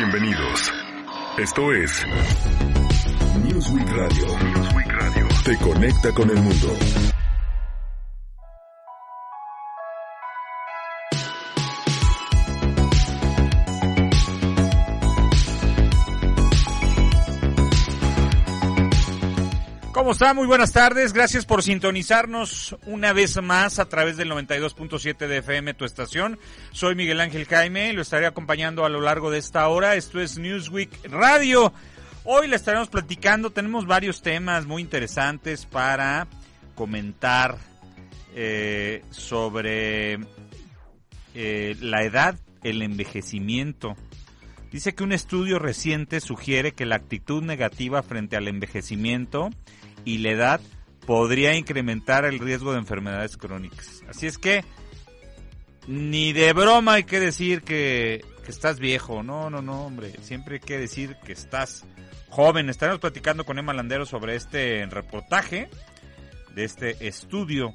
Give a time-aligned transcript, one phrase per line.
[0.00, 0.72] bienvenidos.
[1.36, 2.06] Esto es
[3.44, 4.26] Newsweek Radio.
[4.38, 5.28] Newsweek Radio.
[5.44, 7.19] Te conecta con el mundo.
[20.10, 20.34] ¿Cómo está?
[20.34, 21.12] Muy buenas tardes.
[21.12, 26.36] Gracias por sintonizarnos una vez más a través del 92.7 de FM, tu estación.
[26.72, 29.94] Soy Miguel Ángel Jaime y lo estaré acompañando a lo largo de esta hora.
[29.94, 31.72] Esto es Newsweek Radio.
[32.24, 36.26] Hoy le estaremos platicando, tenemos varios temas muy interesantes para
[36.74, 37.56] comentar
[38.34, 40.18] eh, sobre
[41.36, 43.94] eh, la edad, el envejecimiento.
[44.72, 49.50] Dice que un estudio reciente sugiere que la actitud negativa frente al envejecimiento
[50.04, 50.60] y la edad
[51.06, 54.02] podría incrementar el riesgo de enfermedades crónicas.
[54.08, 54.64] Así es que
[55.86, 59.22] ni de broma hay que decir que, estás viejo.
[59.22, 60.12] No, no, no, hombre.
[60.22, 61.84] Siempre hay que decir que estás
[62.30, 62.68] joven.
[62.68, 65.68] Estaremos platicando con Emma Landero sobre este reportaje
[66.54, 67.74] de este estudio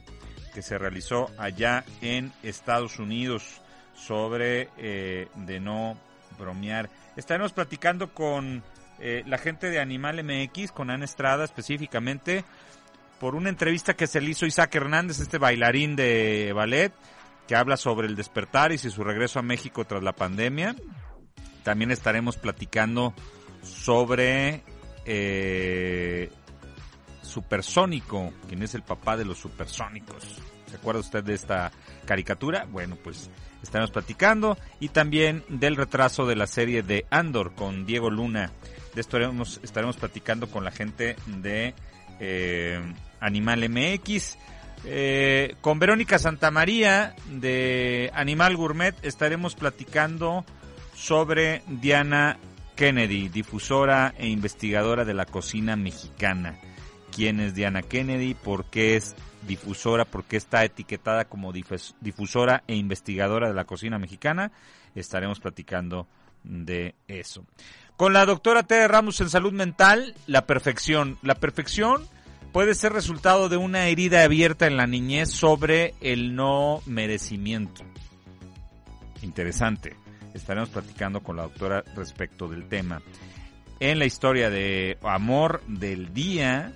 [0.54, 3.62] que se realizó allá en Estados Unidos
[3.96, 5.98] sobre eh, de no
[6.38, 6.90] bromear.
[7.16, 8.64] Estaremos platicando con
[9.00, 12.46] eh, la gente de Animal MX, con Ana Estrada específicamente,
[13.20, 16.94] por una entrevista que se le hizo Isaac Hernández, este bailarín de ballet,
[17.48, 20.76] que habla sobre el despertar y su regreso a México tras la pandemia.
[21.64, 23.14] También estaremos platicando
[23.64, 24.64] sobre
[25.06, 26.30] eh,
[27.22, 30.40] Supersónico, quien es el papá de los supersónicos.
[30.76, 31.72] ¿Se acuerda usted de esta
[32.06, 32.68] caricatura?
[32.70, 33.30] Bueno, pues
[33.64, 38.52] estaremos platicando y también del retraso de la serie de Andor con Diego Luna.
[38.94, 41.74] De esto estaremos, estaremos platicando con la gente de
[42.20, 42.82] eh,
[43.22, 44.38] Animal MX.
[44.84, 50.44] Eh, con Verónica Santamaría de Animal Gourmet estaremos platicando
[50.94, 52.38] sobre Diana
[52.76, 56.60] Kennedy, difusora e investigadora de la cocina mexicana.
[57.16, 58.34] ¿Quién es Diana Kennedy?
[58.34, 59.16] ¿Por qué es
[59.48, 60.06] difusora?
[60.06, 64.52] ¿Por qué está etiquetada como difusora e investigadora de la cocina mexicana?
[64.96, 66.08] Estaremos platicando
[66.44, 67.46] de eso.
[67.98, 71.18] Con la doctora Tere Ramos en salud mental, la perfección.
[71.22, 72.08] La perfección
[72.52, 77.84] puede ser resultado de una herida abierta en la niñez sobre el no merecimiento.
[79.22, 79.96] Interesante.
[80.34, 83.02] Estaremos platicando con la doctora respecto del tema.
[83.80, 86.74] En la historia de amor del día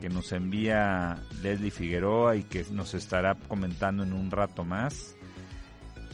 [0.00, 5.14] que nos envía Leslie Figueroa y que nos estará comentando en un rato más.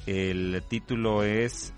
[0.07, 1.73] El título es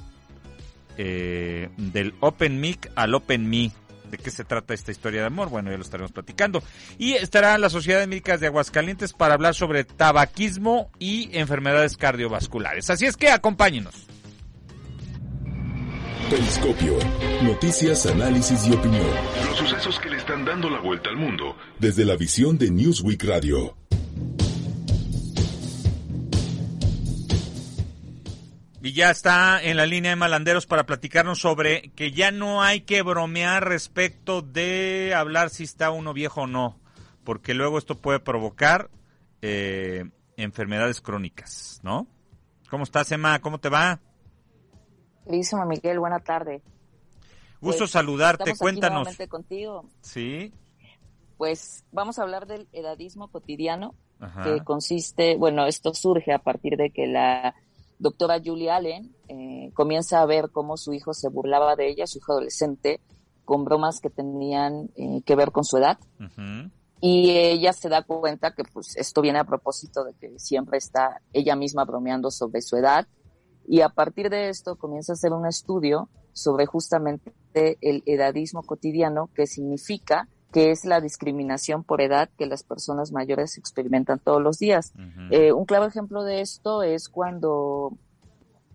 [0.96, 3.70] eh, del Open Mic al Open Me.
[4.10, 5.50] ¿De qué se trata esta historia de amor?
[5.50, 6.62] Bueno, ya lo estaremos platicando.
[6.98, 12.88] Y estará la Sociedad de Médicas de Aguascalientes para hablar sobre tabaquismo y enfermedades cardiovasculares.
[12.88, 14.06] Así es que acompáñenos.
[16.30, 16.98] Periscopio.
[17.42, 19.06] Noticias, análisis y opinión.
[19.46, 23.24] Los sucesos que le están dando la vuelta al mundo desde la visión de Newsweek
[23.24, 23.74] Radio.
[28.82, 32.82] Y ya está en la línea de Malanderos para platicarnos sobre que ya no hay
[32.82, 36.78] que bromear respecto de hablar si está uno viejo o no,
[37.24, 38.90] porque luego esto puede provocar
[39.40, 40.04] eh,
[40.36, 42.06] enfermedades crónicas, ¿no?
[42.68, 43.40] ¿Cómo estás, Emma?
[43.40, 44.00] ¿Cómo te va?
[45.28, 46.62] Queridísimo Miguel, buena tarde.
[47.60, 49.08] Gusto pues, saludarte, cuéntanos.
[49.08, 49.84] Aquí contigo.
[50.00, 50.54] Sí.
[51.36, 53.94] Pues vamos a hablar del edadismo cotidiano,
[54.42, 57.54] que consiste, bueno, esto surge a partir de que la
[57.98, 62.18] doctora Julie Allen eh, comienza a ver cómo su hijo se burlaba de ella, su
[62.18, 62.98] hijo adolescente,
[63.44, 65.98] con bromas que tenían eh, que ver con su edad.
[67.02, 71.20] Y ella se da cuenta que pues esto viene a propósito de que siempre está
[71.34, 73.06] ella misma bromeando sobre su edad
[73.68, 79.28] y a partir de esto comienza a hacer un estudio sobre justamente el edadismo cotidiano,
[79.34, 84.58] que significa que es la discriminación por edad que las personas mayores experimentan todos los
[84.58, 84.92] días.
[85.30, 87.92] Eh, un claro ejemplo de esto es cuando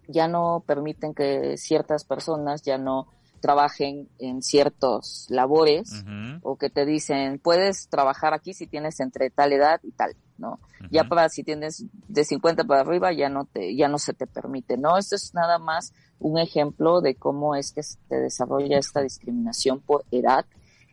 [0.08, 3.08] ya no permiten que ciertas personas ya no
[3.43, 6.05] trabajen en ciertos labores
[6.43, 10.16] o que te dicen puedes trabajar aquí si tienes entre tal edad y tal.
[10.37, 10.61] ¿no?
[10.90, 14.28] Ya para si tienes de 50 para arriba ya no te ya no se te
[14.28, 14.97] permite, ¿no?
[14.97, 20.05] Esto es nada más un ejemplo de cómo es que se desarrolla esta discriminación por
[20.09, 20.45] edad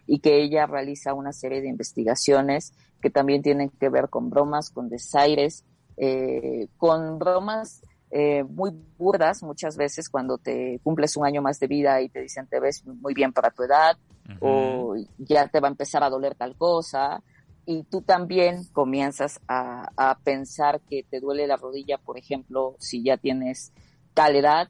[0.09, 4.71] y que ella realiza una serie de investigaciones que también tienen que ver con bromas,
[4.71, 5.65] con desaires,
[5.97, 11.69] eh, con bromas eh, muy burdas muchas veces cuando te cumples un año más de
[11.69, 13.97] vida y te dicen te ves muy bien para tu edad
[14.41, 17.23] o ya te va a empezar a doler tal cosa
[17.67, 23.17] y tú también comienzas a, pensar que te duele la rodilla, por ejemplo, si ya
[23.17, 23.73] tienes
[24.13, 24.69] tal edad,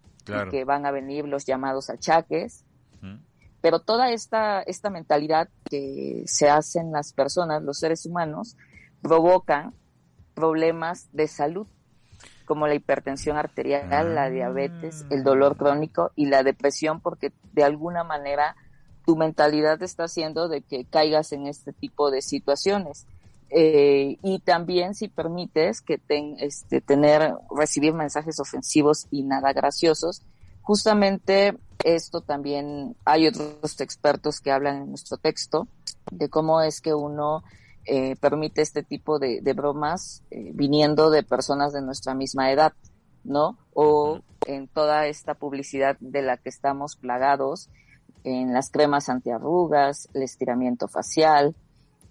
[0.50, 2.64] que van a venir los llamados achaques.
[3.62, 8.56] Pero toda esta, esta mentalidad que se hacen las personas, los seres humanos,
[9.00, 9.74] provocan
[10.34, 11.66] problemas de salud
[12.50, 18.02] como la hipertensión arterial, la diabetes, el dolor crónico y la depresión, porque de alguna
[18.02, 18.56] manera
[19.06, 23.06] tu mentalidad está haciendo de que caigas en este tipo de situaciones.
[23.50, 30.22] Eh, y también si permites que ten, este, tener, recibir mensajes ofensivos y nada graciosos,
[30.62, 35.68] justamente esto también hay otros expertos que hablan en nuestro texto
[36.10, 37.44] de cómo es que uno
[37.92, 42.72] eh, permite este tipo de, bromas eh, viniendo de personas de nuestra misma edad,
[43.24, 43.58] ¿no?
[43.74, 47.68] O en toda esta publicidad de la que estamos plagados,
[48.22, 51.56] en las cremas antiarrugas, el estiramiento facial,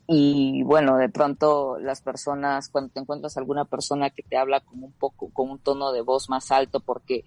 [0.05, 4.83] y bueno, de pronto las personas, cuando te encuentras alguna persona que te habla con
[4.83, 7.23] un poco, con un tono de voz más alto porque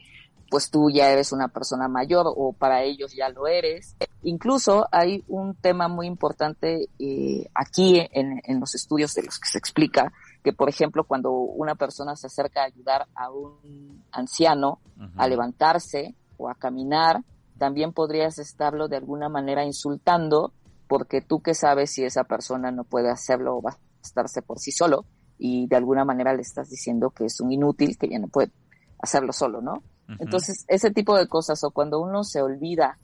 [0.52, 3.96] pues tú ya eres una persona mayor o para ellos ya lo eres.
[4.22, 9.48] Incluso hay un tema muy importante eh, aquí en, en, los estudios de los que
[9.48, 10.12] se explica
[10.44, 14.78] que, por ejemplo, cuando una persona se acerca a ayudar a un anciano
[15.16, 17.24] a levantarse o a caminar,
[17.56, 20.52] también podrías estarlo de alguna manera insultando
[20.86, 24.58] porque tú que sabes si esa persona no puede hacerlo o va a estarse por
[24.58, 25.06] sí solo
[25.38, 28.52] y de alguna manera le estás diciendo que es un inútil, que ya no puede
[28.98, 29.82] hacerlo solo, ¿no?
[30.18, 32.98] Entonces, ese tipo de cosas o cuando uno se olvida,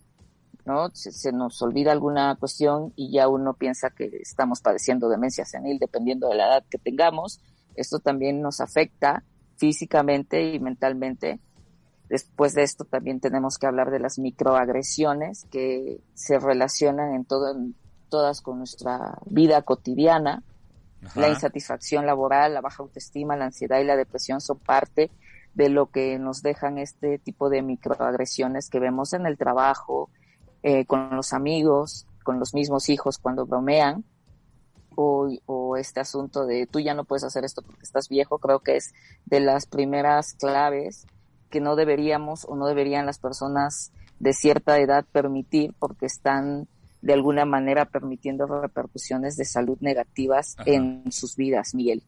[0.66, 0.90] ¿no?
[0.92, 6.28] Se, nos olvida alguna cuestión y ya uno piensa que estamos padeciendo demencia senil dependiendo
[6.28, 7.40] de la edad que tengamos,
[7.76, 9.22] esto también nos afecta
[9.56, 11.40] físicamente y mentalmente
[12.08, 17.54] Después de esto también tenemos que hablar de las microagresiones que se relacionan en, todo,
[18.08, 20.42] todas con nuestra vida cotidiana.
[21.14, 25.10] La insatisfacción laboral, la baja autoestima, la ansiedad y la depresión son parte
[25.58, 30.08] de lo que nos dejan este tipo de microagresiones que vemos en el trabajo,
[30.62, 34.04] eh, con los amigos, con los mismos hijos cuando bromean,
[34.94, 38.60] o, o, este asunto de tú ya no puedes hacer esto porque estás viejo, creo
[38.60, 38.94] que es
[39.26, 41.08] de las primeras claves
[41.50, 43.90] que no deberíamos o no deberían las personas
[44.20, 46.68] de cierta edad permitir porque están
[47.02, 52.04] de alguna manera permitiendo repercusiones de salud negativas en sus vidas, Miguel.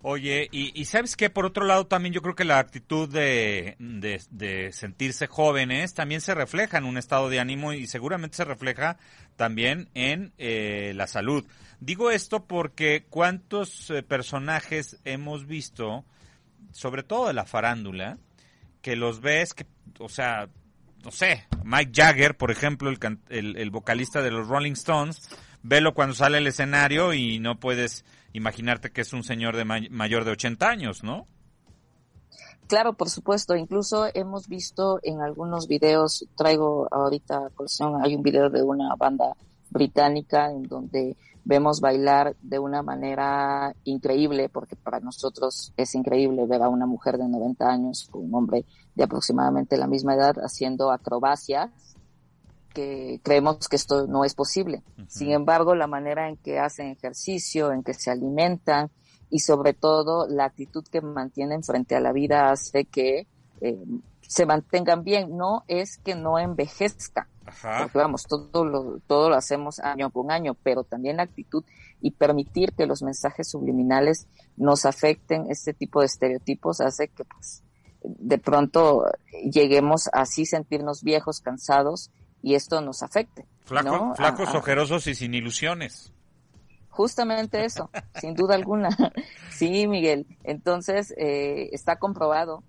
[0.00, 4.72] Oye, y, sabes que por otro lado también yo creo que la actitud de, de,
[4.72, 8.96] sentirse jóvenes también se refleja en un estado de ánimo y seguramente se refleja
[9.34, 11.44] también en eh, la salud.
[11.80, 16.04] Digo esto porque cuántos eh, personajes hemos visto,
[16.70, 18.18] sobre todo de la farándula,
[18.82, 19.66] que los ves, que,
[19.98, 20.48] o sea,
[21.02, 25.28] no sé, Mike Jagger, por ejemplo, el, el, vocalista de los Rolling Stones,
[25.62, 28.04] velo cuando sale al escenario y no puedes
[28.38, 31.26] imaginarte que es un señor de mayor de 80 años, ¿no?
[32.66, 33.56] Claro, por supuesto.
[33.56, 39.34] Incluso hemos visto en algunos videos, traigo ahorita colección, hay un video de una banda
[39.70, 46.62] británica en donde vemos bailar de una manera increíble, porque para nosotros es increíble ver
[46.62, 50.92] a una mujer de 90 años con un hombre de aproximadamente la misma edad haciendo
[50.92, 51.70] acrobacias,
[52.78, 54.84] que creemos que esto no es posible.
[55.08, 58.88] Sin embargo, la manera en que hacen ejercicio, en que se alimentan
[59.30, 63.26] y sobre todo la actitud que mantienen frente a la vida hace que
[63.60, 63.84] eh,
[64.20, 65.36] se mantengan bien.
[65.36, 67.28] No es que no envejezca,
[67.80, 71.64] porque vamos, todo lo, todo lo hacemos año con año, pero también la actitud
[72.00, 77.64] y permitir que los mensajes subliminales nos afecten este tipo de estereotipos hace que pues
[78.04, 79.06] de pronto
[79.52, 83.46] lleguemos a así sentirnos viejos, cansados y esto nos afecte.
[83.64, 86.12] Flacos, ojerosos y sin ilusiones.
[86.88, 87.90] Justamente eso,
[88.20, 88.88] sin duda alguna.
[89.50, 90.26] Sí, Miguel.
[90.44, 92.62] Entonces, eh, está comprobado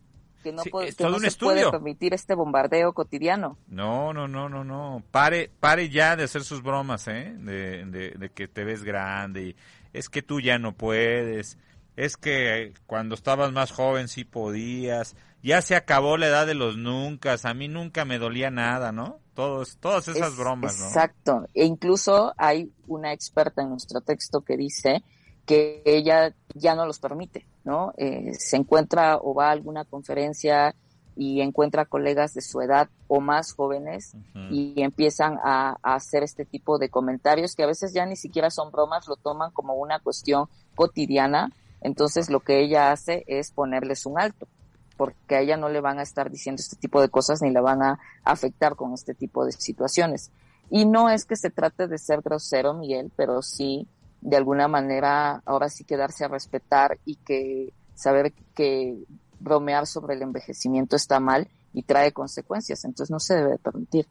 [0.43, 3.57] que no, puede, se puede permitir este bombardeo cotidiano.
[3.67, 5.03] No, no, no, no, no.
[5.11, 7.35] Pare, pare ya de hacer sus bromas, ¿eh?
[7.37, 9.55] De, de, que te ves grande y
[9.93, 11.57] es que tú ya no puedes.
[11.95, 15.15] Es que cuando estabas más joven sí podías.
[15.41, 17.35] Ya se acabó la edad de los nunca.
[17.41, 19.19] A mí nunca me dolía nada, ¿no?
[19.39, 20.87] Todos, todas esas bromas, ¿no?
[20.87, 21.45] Exacto.
[21.53, 25.01] E incluso hay una experta en nuestro texto que dice
[25.45, 27.93] que ella ya no los permite, ¿no?
[27.95, 30.75] Eh, se encuentra o va a alguna conferencia
[31.15, 34.13] y encuentra colegas de su edad o más jóvenes
[34.51, 38.71] y empiezan a, hacer este tipo de comentarios que a veces ya ni siquiera son
[38.71, 41.49] bromas, lo toman como una cuestión cotidiana.
[41.79, 44.49] Entonces lo que ella hace es ponerles un alto,
[44.99, 47.61] porque a ella no le van a estar diciendo este tipo de cosas ni la
[47.61, 50.29] van a afectar con este tipo de situaciones.
[50.69, 53.87] Y no es que se trate de ser grosero, Miguel, pero sí
[54.19, 58.97] de alguna manera ahora sí quedarse a respetar y que saber que
[59.39, 64.05] bromear sobre el envejecimiento está mal y trae consecuencias, entonces no se debe permitir.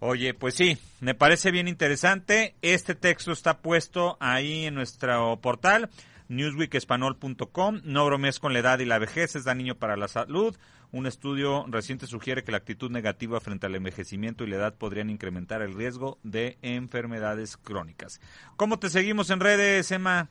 [0.00, 2.56] Oye, pues sí, me parece bien interesante.
[2.60, 5.88] Este texto está puesto ahí en nuestro portal
[6.28, 7.80] newsweekespanol.com.
[7.84, 10.56] No bromees con la edad y la vejez, es niño para la salud.
[10.92, 15.10] Un estudio reciente sugiere que la actitud negativa frente al envejecimiento y la edad podrían
[15.10, 18.20] incrementar el riesgo de enfermedades crónicas.
[18.56, 20.30] ¿Cómo te seguimos en redes, Emma?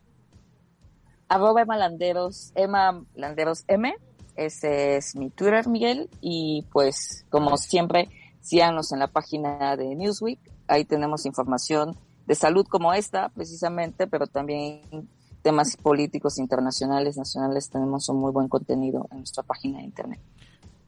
[1.27, 3.93] Arroba Emma Landeros, Emma Landeros M.
[4.35, 6.09] Ese es mi Twitter, Miguel.
[6.21, 8.09] Y pues, como siempre,
[8.39, 10.39] síganos en la página de Newsweek.
[10.67, 15.09] Ahí tenemos información de salud como esta, precisamente, pero también
[15.43, 17.69] temas políticos internacionales, nacionales.
[17.69, 20.19] Tenemos un muy buen contenido en nuestra página de internet.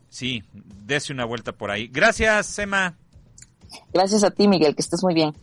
[0.09, 0.43] Sí,
[0.85, 1.88] dese una vuelta por ahí.
[1.88, 2.97] Gracias, Emma.
[3.93, 5.33] Gracias a ti, Miguel, que estés muy bien.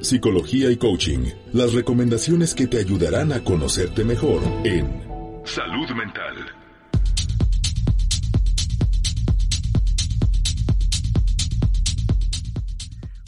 [0.00, 5.02] Psicología y coaching, las recomendaciones que te ayudarán a conocerte mejor en
[5.44, 6.51] Salud Mental.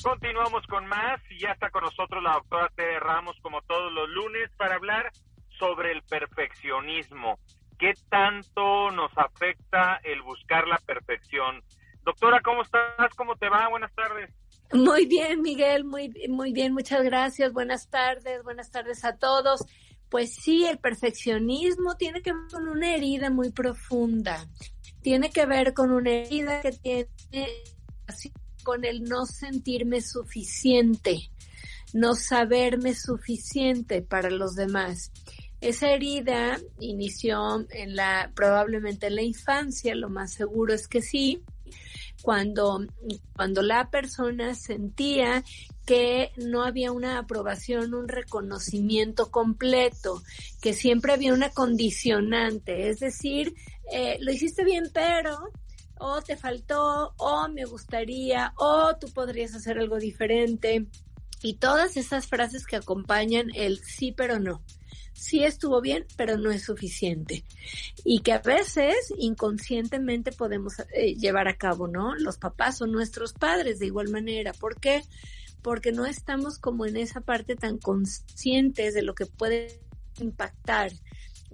[0.04, 4.06] Continuamos con más y ya está con nosotros la doctora Tere Ramos como todos los
[4.10, 5.10] lunes para hablar
[5.58, 7.38] sobre el perfeccionismo.
[7.78, 11.62] ¿Qué tanto nos afecta el buscar la perfección?
[12.02, 13.14] Doctora, ¿cómo estás?
[13.16, 13.66] ¿Cómo te va?
[13.70, 14.30] Buenas tardes.
[14.74, 17.54] Muy bien, Miguel, muy, muy bien, muchas gracias.
[17.54, 19.64] Buenas tardes, buenas tardes a todos.
[20.10, 24.44] Pues sí, el perfeccionismo tiene que ver con una herida muy profunda.
[25.00, 27.48] Tiene que ver con una herida que tiene
[28.64, 31.30] con el no sentirme suficiente,
[31.92, 35.12] no saberme suficiente para los demás.
[35.60, 41.42] Esa herida inició en la, probablemente en la infancia, lo más seguro es que sí,
[42.22, 42.80] cuando,
[43.36, 45.44] cuando la persona sentía
[45.86, 50.22] que no había una aprobación, un reconocimiento completo,
[50.62, 53.54] que siempre había una condicionante, es decir,
[53.92, 55.50] eh, lo hiciste bien, pero
[55.98, 60.86] o te faltó, o me gustaría, o tú podrías hacer algo diferente.
[61.42, 64.62] Y todas esas frases que acompañan el sí pero no.
[65.12, 67.44] Sí estuvo bien, pero no es suficiente.
[68.04, 72.14] Y que a veces inconscientemente podemos eh, llevar a cabo, ¿no?
[72.16, 74.52] Los papás son nuestros padres de igual manera.
[74.52, 75.02] ¿Por qué?
[75.62, 79.80] Porque no estamos como en esa parte tan conscientes de lo que puede
[80.18, 80.92] impactar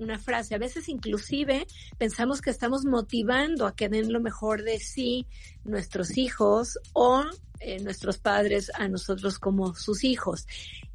[0.00, 0.54] una frase.
[0.54, 1.66] A veces inclusive
[1.98, 5.26] pensamos que estamos motivando a que den lo mejor de sí
[5.64, 7.24] nuestros hijos o
[7.60, 10.46] eh, nuestros padres a nosotros como sus hijos.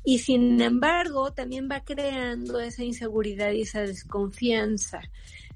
[0.03, 5.01] Y sin embargo, también va creando esa inseguridad y esa desconfianza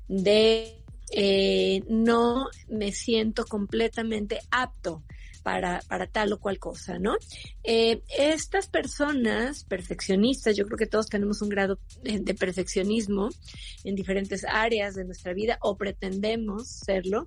[0.07, 5.03] de eh, no me siento completamente apto
[5.49, 7.15] para, para tal o cual cosa, ¿no?
[7.63, 13.29] Eh, estas personas perfeccionistas, yo creo que todos tenemos un grado de perfeccionismo
[13.83, 17.25] en diferentes áreas de nuestra vida o pretendemos serlo,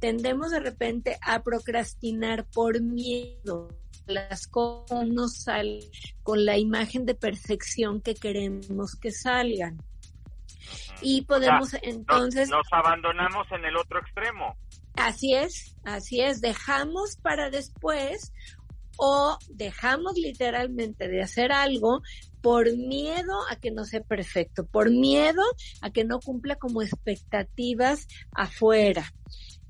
[0.00, 3.68] tendemos de repente a procrastinar por miedo
[4.06, 5.84] las cosas no salen
[6.22, 9.76] con la imagen de perfección que queremos que salgan.
[11.02, 12.48] Y podemos entonces...
[12.48, 14.56] nos, abandonamos en el otro extremo.
[14.98, 18.32] Así es, así es, dejamos para después
[18.96, 22.02] o dejamos literalmente de hacer algo
[22.42, 25.42] por miedo a que no sea perfecto, por miedo
[25.82, 29.12] a que no cumpla como expectativas afuera.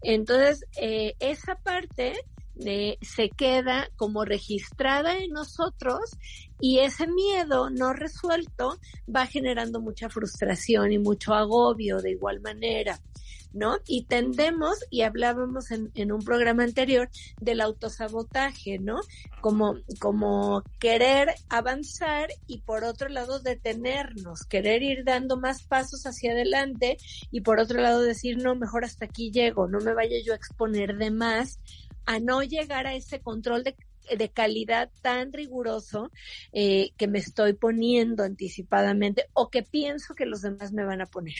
[0.00, 2.14] Entonces, eh, esa parte
[2.54, 6.16] de, se queda como registrada en nosotros
[6.58, 8.78] y ese miedo no resuelto
[9.14, 12.98] va generando mucha frustración y mucho agobio de igual manera.
[13.52, 13.78] ¿No?
[13.86, 17.08] Y tendemos, y hablábamos en, en, un programa anterior,
[17.40, 19.00] del autosabotaje, ¿no?
[19.40, 26.32] Como, como querer avanzar y por otro lado detenernos, querer ir dando más pasos hacia
[26.32, 26.98] adelante
[27.30, 30.36] y por otro lado decir, no, mejor hasta aquí llego, no me vaya yo a
[30.36, 31.60] exponer de más
[32.04, 33.76] a no llegar a ese control de
[34.16, 36.10] de calidad tan riguroso
[36.52, 41.06] eh, que me estoy poniendo anticipadamente o que pienso que los demás me van a
[41.06, 41.34] poner.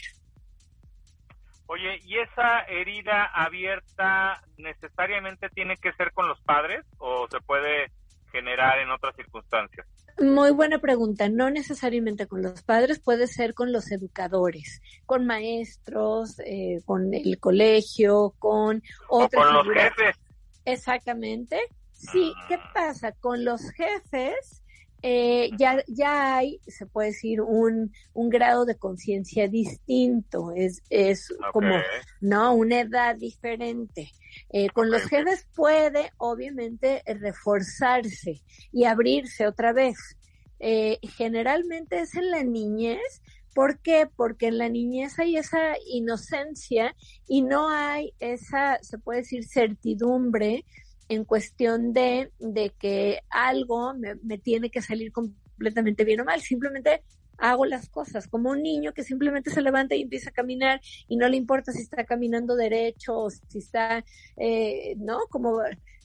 [1.71, 7.91] Oye, ¿y esa herida abierta necesariamente tiene que ser con los padres o se puede
[8.31, 9.85] generar en otras circunstancias?
[10.19, 11.29] Muy buena pregunta.
[11.29, 17.37] No necesariamente con los padres, puede ser con los educadores, con maestros, eh, con el
[17.39, 19.45] colegio, con otros.
[19.45, 20.19] con los jefes.
[20.65, 21.59] Exactamente.
[21.91, 22.71] Sí, ¿qué ah.
[22.73, 23.11] pasa?
[23.11, 24.58] Con los jefes
[25.01, 31.33] eh, ya, ya hay, se puede decir, un, un grado de conciencia distinto, es, es
[31.53, 31.75] como,
[32.21, 32.53] ¿no?
[32.53, 34.11] Una edad diferente.
[34.49, 38.41] Eh, con los jefes puede, obviamente, reforzarse
[38.71, 39.97] y abrirse otra vez.
[40.59, 43.21] Eh, generalmente es en la niñez
[43.53, 44.07] ¿Por qué?
[44.15, 46.95] Porque en la niñez hay esa inocencia
[47.27, 50.65] y no hay esa, se puede decir, certidumbre
[51.09, 56.39] en cuestión de, de que algo me, me tiene que salir completamente bien o mal.
[56.41, 57.03] Simplemente
[57.39, 61.17] hago las cosas, como un niño que simplemente se levanta y empieza a caminar y
[61.17, 64.03] no le importa si está caminando derecho o si está,
[64.37, 65.19] eh, ¿no?
[65.29, 65.59] Como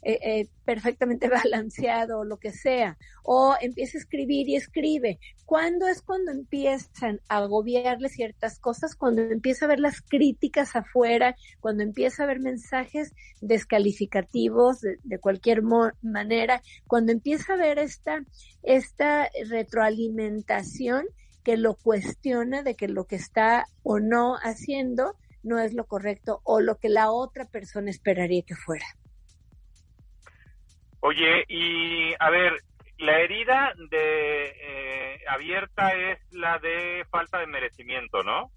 [0.04, 5.18] eh, eh, perfectamente balanceado o lo que sea, o empieza a escribir y escribe.
[5.46, 8.96] ¿Cuándo es cuando empiezan a agobiarle ciertas cosas?
[8.96, 15.18] Cuando empieza a ver las críticas afuera, cuando empieza a ver mensajes descalificativos de, de
[15.18, 15.62] cualquier
[16.02, 18.22] manera, cuando empieza a ver esta,
[18.62, 21.06] esta retroalimentación
[21.42, 26.40] que lo cuestiona de que lo que está o no haciendo no es lo correcto
[26.42, 28.86] o lo que la otra persona esperaría que fuera.
[31.06, 32.54] Oye, y a ver,
[32.96, 38.50] la herida de eh, abierta es la de falta de merecimiento, ¿no?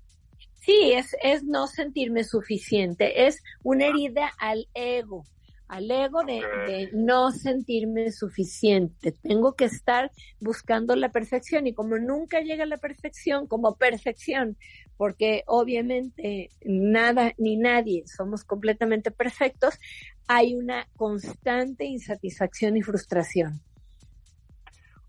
[0.53, 5.25] Sí, es, es no sentirme suficiente, es una herida al ego,
[5.67, 9.11] al ego de, no sentirme suficiente.
[9.11, 14.55] Tengo que estar buscando la perfección y como nunca llega la perfección, como perfección,
[14.97, 19.79] porque obviamente nada ni nadie somos completamente perfectos,
[20.27, 23.61] hay una constante insatisfacción y frustración.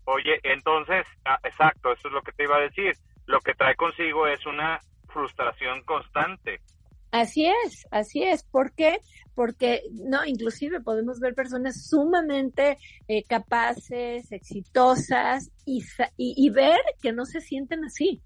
[0.05, 2.93] Oye, entonces, ah, exacto, eso es lo que te iba a decir.
[3.27, 6.61] Lo que trae consigo es una frustración constante.
[7.11, 8.43] Así es, así es.
[8.43, 8.99] ¿Por qué?
[9.35, 12.77] Porque, no, inclusive podemos ver personas sumamente
[13.07, 15.83] eh, capaces, exitosas y,
[16.17, 18.21] y, ver que no se sienten así.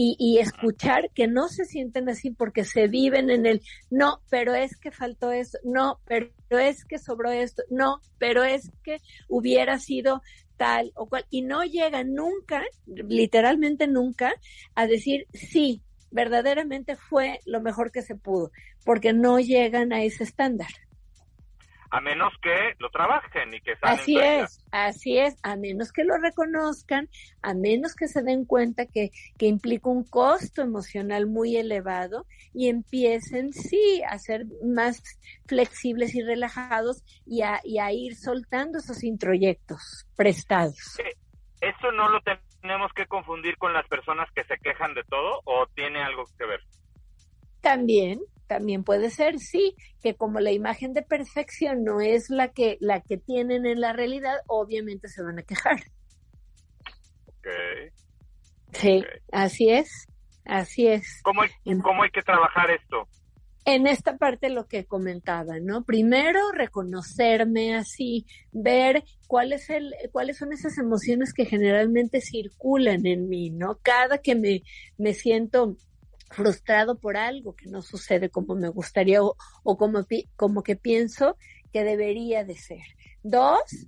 [0.00, 4.54] Y, y, escuchar que no se sienten así porque se viven en el no, pero
[4.54, 9.80] es que faltó eso, no, pero es que sobró esto, no, pero es que hubiera
[9.80, 10.22] sido
[10.56, 14.34] tal o cual, y no llegan nunca, literalmente nunca,
[14.76, 18.52] a decir sí, verdaderamente fue lo mejor que se pudo,
[18.84, 20.68] porque no llegan a ese estándar.
[21.90, 26.18] A menos que lo trabajen y que Así es, así es, a menos que lo
[26.18, 27.08] reconozcan,
[27.40, 32.68] a menos que se den cuenta que, que implica un costo emocional muy elevado y
[32.68, 35.02] empiecen, sí, a ser más
[35.46, 40.98] flexibles y relajados y a, y a ir soltando esos introyectos prestados.
[41.60, 42.20] Eso no lo
[42.60, 46.44] tenemos que confundir con las personas que se quejan de todo o tiene algo que
[46.44, 46.60] ver?
[47.60, 52.78] También, también puede ser, sí, que como la imagen de perfección no es la que,
[52.80, 55.78] la que tienen en la realidad, obviamente se van a quejar.
[58.72, 60.06] Sí, así es,
[60.44, 61.20] así es.
[61.22, 61.42] ¿Cómo
[61.82, 63.06] ¿Cómo hay que trabajar esto?
[63.68, 65.84] en esta parte lo que comentaba, ¿no?
[65.84, 73.28] Primero reconocerme así, ver cuál es el, cuáles son esas emociones que generalmente circulan en
[73.28, 73.78] mí, ¿no?
[73.82, 74.62] Cada que me,
[74.96, 75.76] me siento
[76.30, 79.36] frustrado por algo que no sucede como me gustaría o,
[79.76, 81.36] como, como que pienso
[81.72, 82.82] que debería de ser.
[83.22, 83.86] Dos,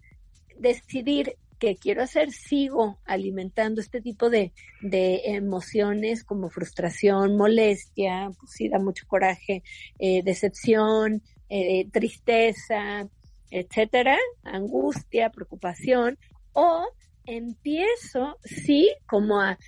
[0.59, 8.69] decidir que quiero hacer, sigo alimentando este tipo de, emociones como frustración, molestia, pues sí
[8.69, 9.63] da mucho coraje,
[9.99, 13.07] eh, decepción, eh, tristeza,
[13.51, 16.19] etcétera, angustia, preocupación,
[16.53, 16.87] o
[17.27, 19.59] empiezo, sí, como a,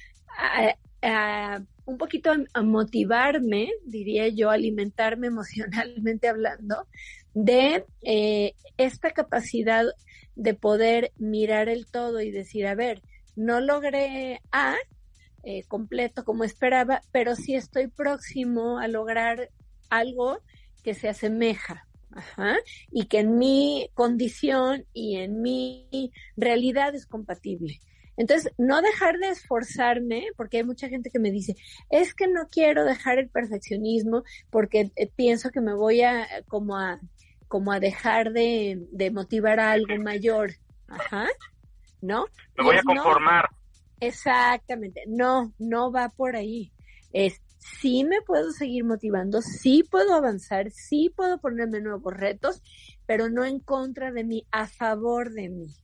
[1.85, 6.87] un poquito a, motivarme, diría yo, alimentarme emocionalmente hablando,
[7.35, 9.85] de eh, esta capacidad
[10.35, 13.03] de poder mirar el todo y decir, a ver,
[13.37, 14.77] no logré A
[15.45, 19.51] eh, completo como esperaba, pero sí estoy próximo a lograr
[19.91, 20.39] algo
[20.83, 21.87] que se asemeja.
[22.91, 27.81] y que en mi condición y en mi realidad es compatible.
[28.17, 31.57] Entonces, no dejar de esforzarme, porque hay mucha gente que me dice,
[31.91, 36.77] es que no quiero dejar el perfeccionismo porque eh, pienso que me voy a como
[36.77, 37.01] a
[37.49, 40.53] como a dejar de, motivar a algo mayor.
[40.89, 41.27] Ajá.
[42.01, 42.25] ¿No?
[42.57, 43.47] Me voy a conformar.
[44.01, 45.03] exactamente.
[45.07, 46.73] No, no va por ahí.
[47.13, 52.63] Es, sí me puedo seguir motivando, sí puedo avanzar, sí puedo ponerme nuevos retos,
[53.05, 55.75] pero no en contra de mí, a favor de mí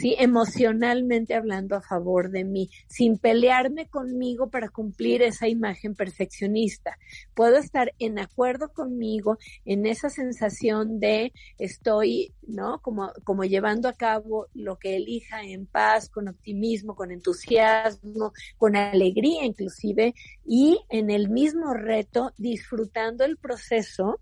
[0.00, 6.96] sí, emocionalmente hablando a favor de mí, sin pelearme conmigo para cumplir esa imagen perfeccionista.
[7.34, 9.36] Puedo estar en acuerdo conmigo
[9.66, 12.80] en esa sensación de estoy, ¿no?
[12.80, 18.76] Como, como llevando a cabo lo que elija en paz, con optimismo, con entusiasmo, con
[18.76, 20.14] alegría inclusive,
[20.46, 24.18] y en el mismo reto disfrutando el proceso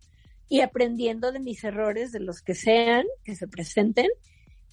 [0.48, 4.08] y aprendiendo de mis errores, de los que sean, que se presenten,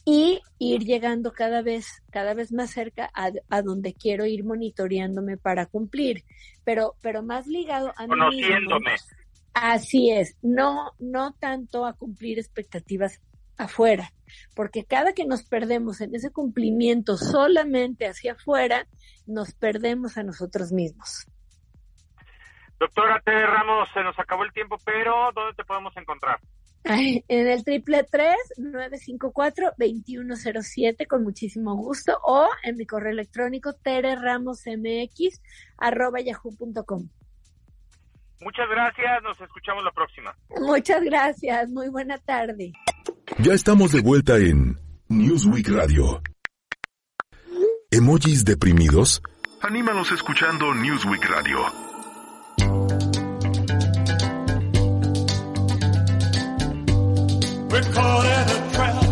[0.05, 5.37] y ir llegando cada vez, cada vez más cerca a, a, donde quiero ir monitoreándome
[5.37, 6.23] para cumplir,
[6.63, 8.77] pero, pero más ligado a mí mismo.
[9.53, 13.19] Así es, no, no tanto a cumplir expectativas
[13.57, 14.11] afuera,
[14.53, 18.85] porque cada que nos perdemos en ese cumplimiento solamente hacia afuera,
[19.25, 21.25] nos perdemos a nosotros mismos.
[22.79, 23.31] Doctora T.
[23.31, 26.39] Ramos, se nos acabó el tiempo, pero ¿dónde te podemos encontrar?
[26.85, 32.77] En el triple tres nueve cinco cuatro veintiuno cero siete con muchísimo gusto o en
[32.77, 35.41] mi correo electrónico tererramosmx
[35.77, 37.09] arroba yahoo.com.
[38.41, 40.35] Muchas gracias, nos escuchamos la próxima.
[40.61, 42.73] Muchas gracias, muy buena tarde.
[43.39, 44.77] Ya estamos de vuelta en
[45.09, 46.21] Newsweek Radio.
[47.89, 49.21] ¿Emojis deprimidos?
[49.61, 51.84] Anímanos escuchando Newsweek Radio.
[57.75, 59.03] We're caught in a trap.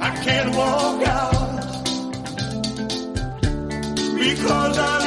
[0.00, 1.42] I can't walk out
[4.16, 5.01] because I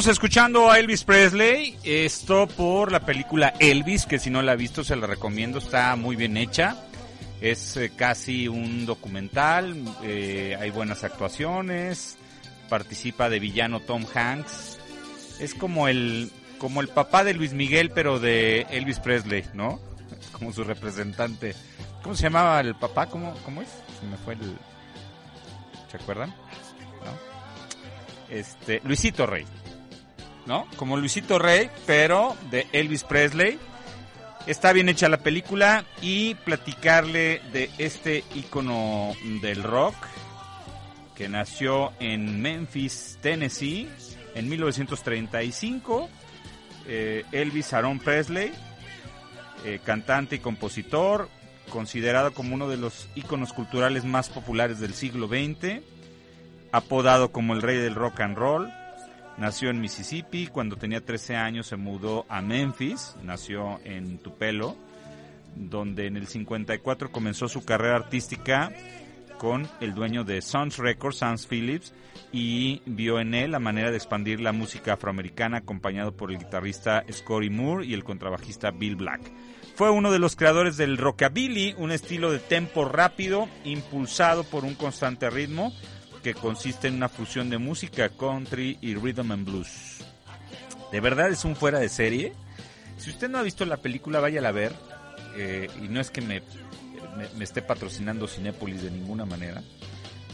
[0.00, 4.56] Estamos escuchando a Elvis Presley, esto por la película Elvis, que si no la ha
[4.56, 6.74] visto se la recomiendo, está muy bien hecha.
[7.42, 12.16] Es eh, casi un documental, eh, hay buenas actuaciones,
[12.70, 14.78] participa de villano Tom Hanks.
[15.38, 19.80] Es como el, como el papá de Luis Miguel, pero de Elvis Presley, ¿no?
[20.32, 21.54] Como su representante.
[22.02, 23.04] ¿Cómo se llamaba el papá?
[23.04, 23.68] ¿Cómo, cómo es?
[24.00, 24.56] Se me fue el...
[25.90, 26.34] ¿Se acuerdan?
[28.30, 29.44] Este, Luisito Rey.
[30.46, 30.66] ¿No?
[30.76, 33.58] Como Luisito Rey, pero de Elvis Presley.
[34.46, 39.94] Está bien hecha la película y platicarle de este icono del rock
[41.20, 43.90] que nació en Memphis, Tennessee,
[44.34, 46.08] en 1935.
[46.86, 48.52] Eh, Elvis Aaron Presley,
[49.66, 51.28] eh, cantante y compositor,
[51.68, 55.82] considerado como uno de los íconos culturales más populares del siglo XX,
[56.72, 58.72] apodado como el rey del rock and roll.
[59.40, 64.76] Nació en Mississippi, cuando tenía 13 años se mudó a Memphis, nació en Tupelo,
[65.56, 68.70] donde en el 54 comenzó su carrera artística
[69.38, 71.94] con el dueño de Sons Records, Sans Phillips,
[72.32, 77.02] y vio en él la manera de expandir la música afroamericana acompañado por el guitarrista
[77.10, 79.22] Scotty Moore y el contrabajista Bill Black.
[79.74, 84.74] Fue uno de los creadores del rockabilly, un estilo de tempo rápido impulsado por un
[84.74, 85.72] constante ritmo
[86.22, 90.04] que consiste en una fusión de música country y rhythm and blues.
[90.92, 92.32] De verdad es un fuera de serie.
[92.98, 94.74] Si usted no ha visto la película, váyala a ver.
[95.36, 96.40] Eh, y no es que me,
[97.16, 99.62] me, me esté patrocinando Cinépolis de ninguna manera.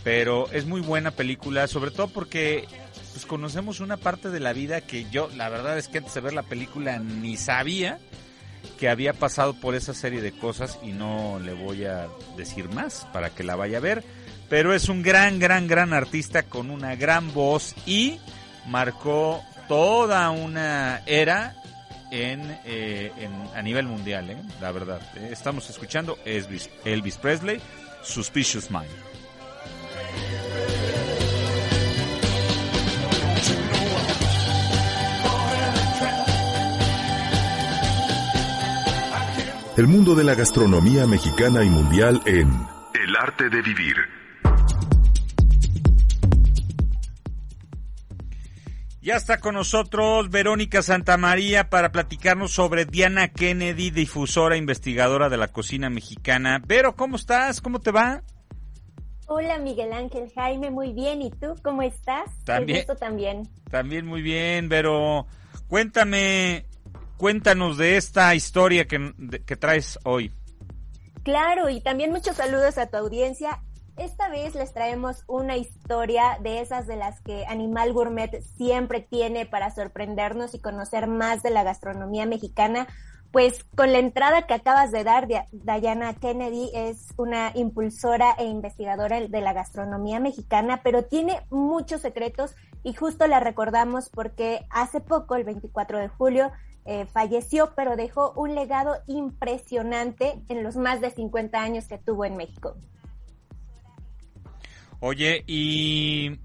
[0.02, 2.66] Pero es muy buena película, sobre todo porque
[3.16, 6.20] pues, conocemos una parte de la vida que yo, la verdad es que antes de
[6.20, 7.98] ver la película ni sabía
[8.78, 13.06] que había pasado por esa serie de cosas y no le voy a decir más
[13.14, 14.04] para que la vaya a ver
[14.48, 18.18] pero es un gran, gran, gran artista con una gran voz y
[18.66, 21.54] marcó toda una era
[22.10, 24.36] en, eh, en a nivel mundial, ¿eh?
[24.60, 25.00] la verdad.
[25.16, 27.60] Eh, estamos escuchando Elvis, Elvis Presley,
[28.02, 28.86] Suspicious Mind.
[39.76, 42.48] El mundo de la gastronomía mexicana y mundial en
[42.94, 44.15] El arte de vivir.
[49.06, 55.46] Ya está con nosotros Verónica Santamaría para platicarnos sobre Diana Kennedy, difusora investigadora de la
[55.46, 56.60] cocina mexicana.
[56.66, 57.60] Vero, ¿cómo estás?
[57.60, 58.24] ¿Cómo te va?
[59.28, 61.22] Hola Miguel Ángel Jaime, muy bien.
[61.22, 62.24] ¿Y tú cómo estás?
[62.44, 62.78] También.
[62.78, 63.48] Gusto también.
[63.70, 65.28] También muy bien, Vero.
[65.68, 66.66] Cuéntame,
[67.16, 70.32] cuéntanos de esta historia que, de, que traes hoy.
[71.22, 73.62] Claro, y también muchos saludos a tu audiencia.
[73.96, 79.46] Esta vez les traemos una historia de esas de las que Animal Gourmet siempre tiene
[79.46, 82.86] para sorprendernos y conocer más de la gastronomía mexicana.
[83.32, 89.18] Pues con la entrada que acabas de dar, Diana Kennedy es una impulsora e investigadora
[89.18, 95.36] de la gastronomía mexicana, pero tiene muchos secretos y justo la recordamos porque hace poco,
[95.36, 96.52] el 24 de julio,
[96.84, 102.26] eh, falleció, pero dejó un legado impresionante en los más de 50 años que tuvo
[102.26, 102.76] en México.
[105.00, 106.38] Oye, y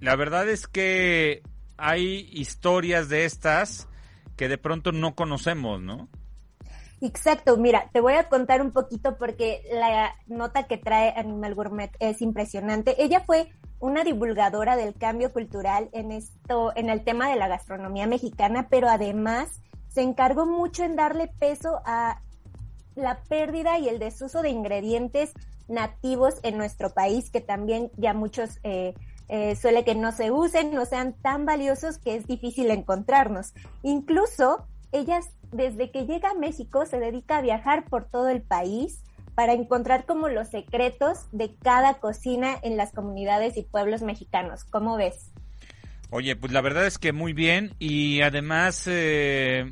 [0.00, 1.42] la verdad es que
[1.76, 3.88] hay historias de estas
[4.36, 6.08] que de pronto no conocemos, ¿no?
[7.02, 11.90] Exacto, mira, te voy a contar un poquito porque la nota que trae Animal Gourmet
[11.98, 13.02] es impresionante.
[13.02, 18.06] Ella fue una divulgadora del cambio cultural en esto, en el tema de la gastronomía
[18.06, 22.20] mexicana, pero además se encargó mucho en darle peso a
[22.94, 25.32] la pérdida y el desuso de ingredientes
[25.70, 28.94] nativos en nuestro país, que también ya muchos eh,
[29.28, 33.54] eh, suele que no se usen, no sean tan valiosos que es difícil encontrarnos.
[33.82, 35.20] Incluso ella
[35.52, 39.02] desde que llega a México se dedica a viajar por todo el país
[39.34, 44.64] para encontrar como los secretos de cada cocina en las comunidades y pueblos mexicanos.
[44.64, 45.32] ¿Cómo ves?
[46.10, 49.70] Oye, pues la verdad es que muy bien y además eh,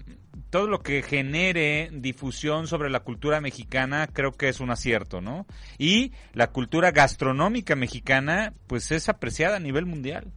[0.50, 5.46] todo lo que genere difusión sobre la cultura mexicana creo que es un acierto, ¿no?
[5.78, 10.32] Y la cultura gastronómica mexicana pues es apreciada a nivel mundial.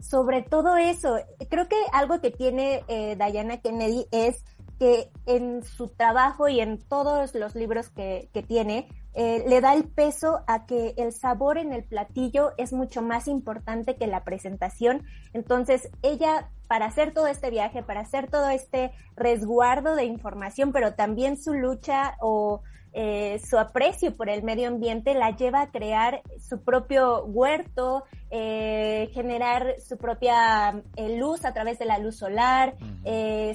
[0.00, 1.16] Sobre todo eso,
[1.48, 4.44] creo que algo que tiene eh, Diana Kennedy es
[4.78, 9.84] que en su trabajo y en todos los libros que, tiene, eh, le da el
[9.84, 15.04] peso a que el sabor en el platillo es mucho más importante que la presentación.
[15.32, 20.92] Entonces, ella, para hacer todo este viaje, para hacer todo este resguardo de información, pero
[20.92, 22.60] también su lucha o
[22.92, 29.08] eh, su aprecio por el medio ambiente la lleva a crear su propio huerto, eh,
[29.14, 30.82] generar su propia
[31.18, 32.76] luz a través de la luz solar,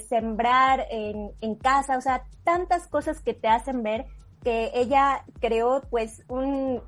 [0.10, 4.08] sembrar en, en, casa, o sea, tantas cosas que te hacen ver
[4.43, 6.82] que ella creó pues un,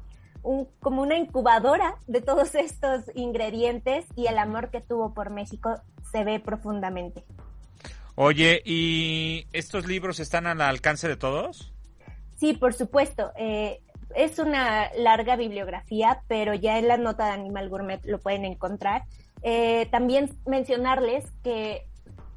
[0.43, 5.75] un, como una incubadora de todos estos ingredientes y el amor que tuvo por México
[6.11, 7.23] se ve profundamente.
[8.15, 11.73] Oye, ¿y estos libros están al alcance de todos?
[12.35, 13.31] Sí, por supuesto.
[13.35, 13.81] Eh,
[14.15, 19.05] es una larga bibliografía, pero ya en la nota de Animal Gourmet lo pueden encontrar.
[19.41, 21.87] Eh, también mencionarles que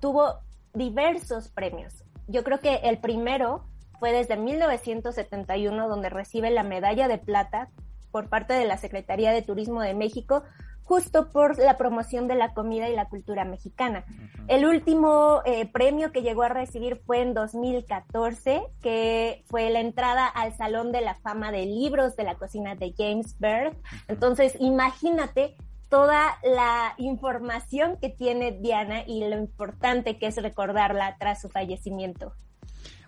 [0.00, 0.40] tuvo
[0.72, 2.04] diversos premios.
[2.26, 3.64] Yo creo que el primero
[3.98, 7.68] fue desde 1971, donde recibe la medalla de plata
[8.10, 10.42] por parte de la Secretaría de Turismo de México
[10.86, 14.04] justo por la promoción de la comida y la cultura mexicana.
[14.46, 20.26] El último eh, premio que llegó a recibir fue en 2014, que fue la entrada
[20.28, 23.76] al Salón de la Fama de Libros de la Cocina de James Bird.
[24.06, 25.56] Entonces, imagínate
[25.88, 32.32] toda la información que tiene Diana y lo importante que es recordarla tras su fallecimiento.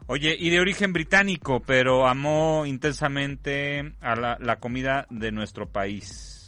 [0.09, 6.39] Oye, y de origen británico, pero amó intensamente a la comida de nuestro país.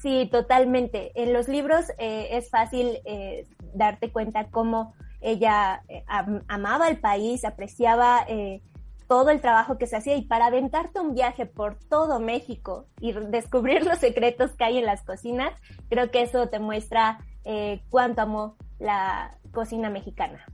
[0.00, 1.10] Sí, totalmente.
[1.20, 6.04] En los libros eh, es fácil eh, darte cuenta cómo ella eh,
[6.46, 8.24] amaba el país, apreciaba
[9.08, 13.12] todo el trabajo que se hacía y para aventarte un viaje por todo México y
[13.12, 15.52] descubrir los secretos que hay en las cocinas,
[15.88, 17.18] creo que eso te muestra
[17.88, 20.44] cuánto amó la cocina mexicana.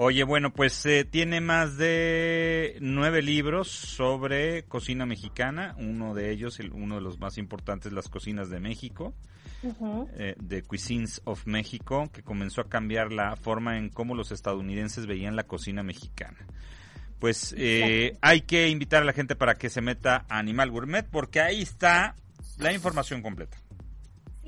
[0.00, 5.74] Oye, bueno, pues eh, tiene más de nueve libros sobre cocina mexicana.
[5.76, 9.12] Uno de ellos, el, uno de los más importantes, Las Cocinas de México,
[9.60, 15.06] de eh, Cuisines of México, que comenzó a cambiar la forma en cómo los estadounidenses
[15.06, 16.46] veían la cocina mexicana.
[17.18, 21.08] Pues eh, hay que invitar a la gente para que se meta a Animal Gourmet,
[21.10, 22.14] porque ahí está
[22.56, 23.58] la información completa.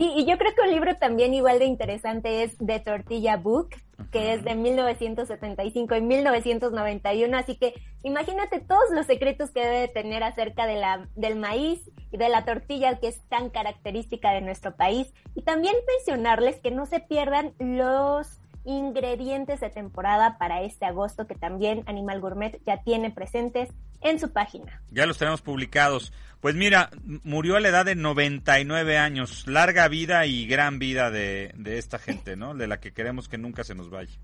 [0.03, 3.69] Y, yo creo que un libro también igual de interesante es The Tortilla Book,
[4.11, 10.23] que es de 1975 y 1991, así que imagínate todos los secretos que debe tener
[10.23, 14.75] acerca de la, del maíz y de la tortilla que es tan característica de nuestro
[14.75, 15.13] país.
[15.35, 21.35] Y también mencionarles que no se pierdan los ingredientes de temporada para este agosto que
[21.35, 23.69] también Animal Gourmet ya tiene presentes
[24.01, 24.83] en su página.
[24.91, 26.13] Ya los tenemos publicados.
[26.41, 26.91] Pues mira,
[27.23, 29.47] murió a la edad de 99 años.
[29.47, 32.55] Larga vida y gran vida de, de esta gente, ¿no?
[32.55, 34.19] De la que queremos que nunca se nos vaya.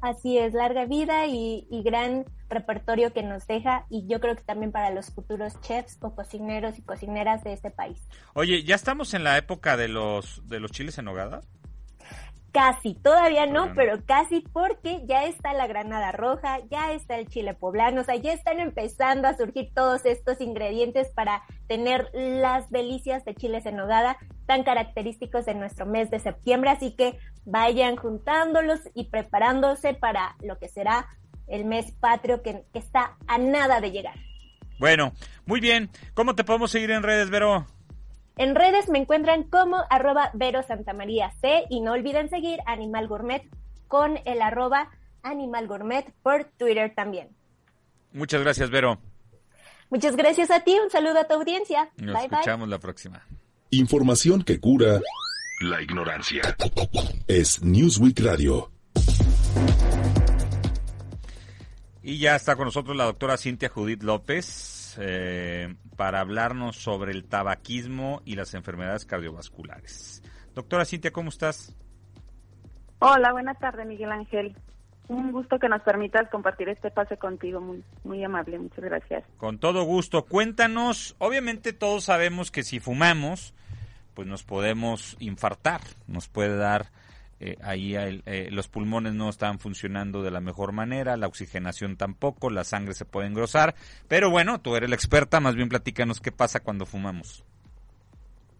[0.00, 4.42] Así es, larga vida y, y, gran repertorio que nos deja y yo creo que
[4.42, 8.00] también para los futuros chefs o cocineros y cocineras de este país.
[8.34, 11.40] Oye, ¿ya estamos en la época de los, de los chiles en nogada?
[12.58, 17.54] Casi, todavía no, pero casi porque ya está la granada roja, ya está el chile
[17.54, 23.24] poblano, o sea, ya están empezando a surgir todos estos ingredientes para tener las delicias
[23.24, 24.16] de chiles en nogada
[24.46, 30.58] tan característicos de nuestro mes de septiembre, así que vayan juntándolos y preparándose para lo
[30.58, 31.06] que será
[31.46, 34.16] el mes patrio que está a nada de llegar.
[34.80, 35.12] Bueno,
[35.46, 35.90] muy bien.
[36.12, 37.66] ¿Cómo te podemos seguir en redes, Vero?
[38.38, 43.42] En redes me encuentran como arroba Vero C y no olviden seguir Animal Gourmet
[43.88, 44.90] con el arroba
[45.24, 47.30] Animal Gourmet por Twitter también.
[48.12, 49.00] Muchas gracias, Vero.
[49.90, 51.90] Muchas gracias a ti, un saludo a tu audiencia.
[51.96, 53.26] Nos escuchamos la próxima.
[53.70, 55.00] Información que cura
[55.60, 56.42] la ignorancia.
[57.26, 58.70] Es Newsweek Radio.
[62.04, 67.24] Y ya está con nosotros la doctora Cintia Judith López eh, para hablarnos sobre el
[67.24, 70.22] tabaquismo y las enfermedades cardiovasculares.
[70.54, 71.76] Doctora Cintia, ¿cómo estás?
[72.98, 74.56] Hola, buenas tardes, Miguel Ángel.
[75.06, 79.24] Un gusto que nos permitas compartir este pase contigo, muy, muy amable, muchas gracias.
[79.36, 80.24] Con todo gusto.
[80.24, 83.54] Cuéntanos, obviamente todos sabemos que si fumamos,
[84.14, 86.90] pues nos podemos infartar, nos puede dar
[87.40, 92.50] eh, ahí eh, los pulmones no están funcionando de la mejor manera, la oxigenación tampoco,
[92.50, 93.74] la sangre se puede engrosar,
[94.08, 97.44] pero bueno, tú eres la experta, más bien platícanos qué pasa cuando fumamos.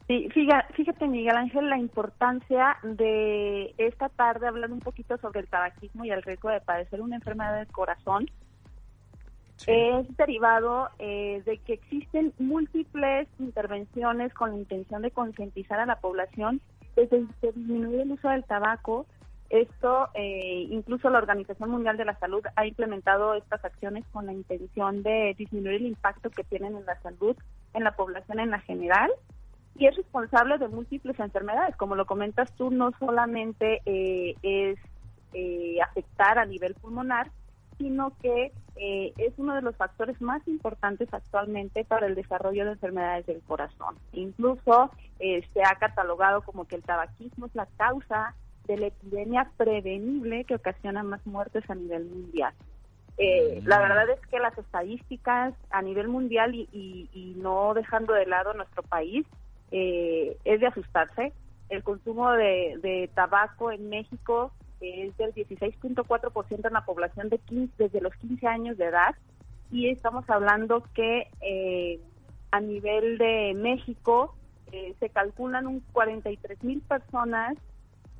[0.08, 6.06] Sí, fíjate, Miguel Ángel, la importancia de esta tarde hablar un poquito sobre el tabaquismo
[6.06, 8.30] y el riesgo de padecer una enfermedad del corazón.
[9.66, 15.96] Es derivado eh, de que existen múltiples intervenciones con la intención de concientizar a la
[15.96, 16.62] población
[17.06, 19.06] desde disminuir el uso del tabaco.
[19.50, 24.32] Esto, eh, incluso la Organización Mundial de la Salud ha implementado estas acciones con la
[24.32, 27.36] intención de disminuir el impacto que tienen en la salud
[27.74, 29.10] en la población en la general
[29.76, 31.76] y es responsable de múltiples enfermedades.
[31.76, 34.78] Como lo comentas tú, no solamente eh, es
[35.32, 37.30] eh, afectar a nivel pulmonar,
[37.78, 42.72] sino que eh, es uno de los factores más importantes actualmente para el desarrollo de
[42.72, 43.96] enfermedades del corazón.
[44.12, 48.34] Incluso se ha catalogado como que el tabaquismo es la causa
[48.66, 52.54] de la epidemia prevenible que ocasiona más muertes a nivel mundial.
[53.16, 53.82] la mm.
[53.82, 59.26] verdad es que las estadísticas a nivel mundial y no dejando de lado nuestro país,
[59.70, 61.32] eh, es de asustarse.
[61.68, 68.00] El consumo de, tabaco en México es del 16.4% en la población de 15, desde
[68.00, 69.14] los 15 años de edad
[69.70, 72.00] y estamos hablando que eh,
[72.50, 74.34] a nivel de México
[74.72, 77.56] eh, se calculan un 43 mil personas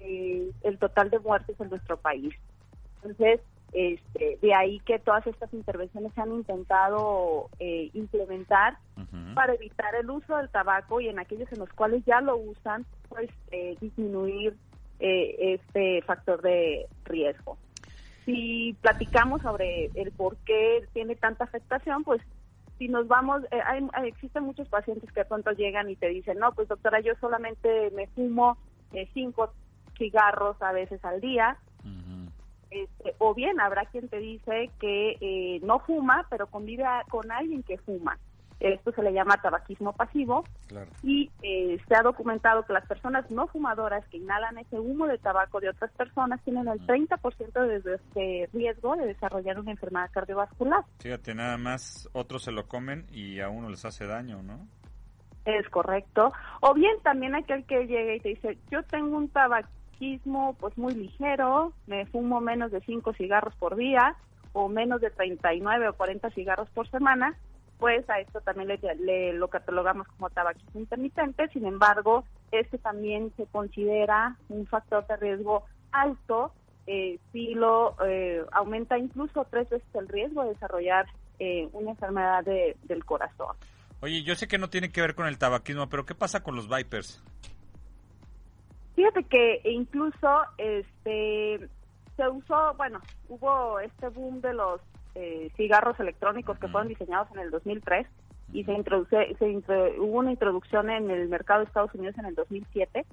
[0.00, 2.32] el total de muertes en nuestro país.
[3.02, 3.40] Entonces,
[3.72, 8.78] este, de ahí que todas estas intervenciones se han intentado eh, implementar
[9.34, 12.86] para evitar el uso del tabaco y en aquellos en los cuales ya lo usan,
[13.08, 14.56] pues eh, disminuir
[15.00, 17.58] eh, este factor de riesgo.
[18.24, 22.20] Si platicamos sobre el por qué tiene tanta afectación, pues
[22.78, 26.52] si nos vamos, hay, existen muchos pacientes que de pronto llegan y te dicen, no,
[26.52, 28.58] pues doctora, yo solamente me fumo
[29.14, 29.52] cinco
[29.96, 31.58] cigarros a veces al día,
[32.70, 37.62] este, o bien habrá quien te dice que eh, no fuma, pero convive con alguien
[37.62, 38.18] que fuma.
[38.60, 40.44] Esto se le llama tabaquismo pasivo
[41.02, 45.18] y eh, se ha documentado que las personas no fumadoras que inhalan ese humo de
[45.18, 50.84] tabaco de otras personas tienen el 30% de, de, riesgo de desarrollar una enfermedad cardiovascular.
[50.98, 54.66] Fíjate, nada más otros se lo comen y a uno les hace daño, ¿no?
[55.44, 56.32] Es correcto.
[56.60, 59.68] O bien también aquel que llega y te dice, yo tengo un tabaco
[60.58, 64.16] pues muy ligero, me fumo menos de 5 cigarros por día
[64.52, 67.36] o menos de 39 o 40 cigarros por semana,
[67.78, 73.46] pues a esto también le, lo catalogamos como tabaquismo intermitente, sin embargo, este también se
[73.46, 76.52] considera un factor de riesgo alto,
[76.86, 81.06] eh, si lo eh, aumenta incluso tres veces el riesgo de desarrollar
[81.38, 83.56] eh, una enfermedad del corazón.
[84.00, 86.56] Oye, yo sé que no tiene que ver con el tabaquismo, pero ¿qué pasa con
[86.56, 87.22] los Vipers?
[88.96, 91.68] Fíjate que incluso este
[92.16, 94.80] se usó, bueno, hubo este boom de los
[95.14, 98.06] eh, cigarros electrónicos que fueron diseñados en el 2003
[98.52, 99.46] y se introduce, se
[99.98, 103.04] hubo una introducción en el mercado de Estados Unidos en el 2007,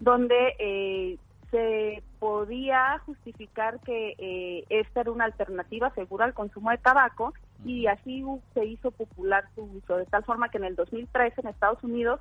[0.00, 1.18] donde eh,
[1.50, 7.34] se podía justificar que eh, esta era una alternativa segura al consumo de tabaco
[7.64, 11.48] y así se hizo popular su uso, de tal forma que en el 2003 en
[11.48, 12.20] Estados Unidos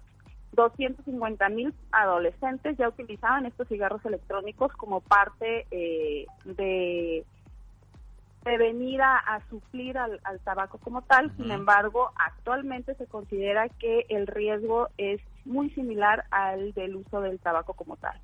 [0.53, 7.25] 250 mil adolescentes ya utilizaban estos cigarros electrónicos como parte eh, de,
[8.47, 11.35] de venir a, suplir al, tabaco como tal.
[11.37, 17.39] Sin embargo, actualmente se considera que el riesgo es muy similar al del uso del
[17.39, 18.19] tabaco como tal.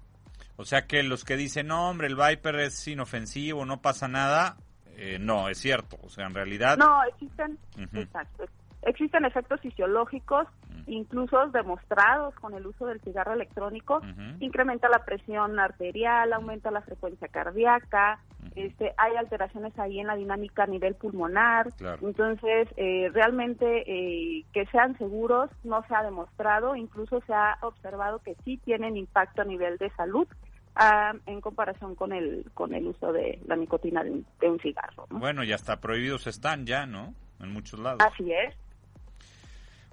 [0.55, 4.57] O sea que los que dicen, no, hombre, el Viper es inofensivo, no pasa nada,
[4.97, 5.97] eh, no, es cierto.
[6.03, 6.77] O sea, en realidad...
[6.77, 7.57] No, existen,
[7.93, 8.45] exacto,
[8.83, 10.45] Existen efectos fisiológicos,
[10.87, 14.01] incluso demostrados con el uso del cigarro electrónico.
[14.39, 18.19] Incrementa la presión arterial, aumenta la frecuencia cardíaca,
[18.55, 21.69] este, hay alteraciones ahí en la dinámica a nivel pulmonar.
[22.01, 28.19] Entonces, eh, realmente eh, que sean seguros no se ha demostrado, incluso se ha observado
[28.19, 30.27] que sí tienen impacto a nivel de salud.
[30.75, 35.05] Ah, en comparación con el con el uso de la nicotina de un, cigarro.
[35.11, 37.13] Bueno, ya está prohibidos están ya, ¿no?
[37.39, 38.01] En muchos lados.
[38.01, 38.55] Así es.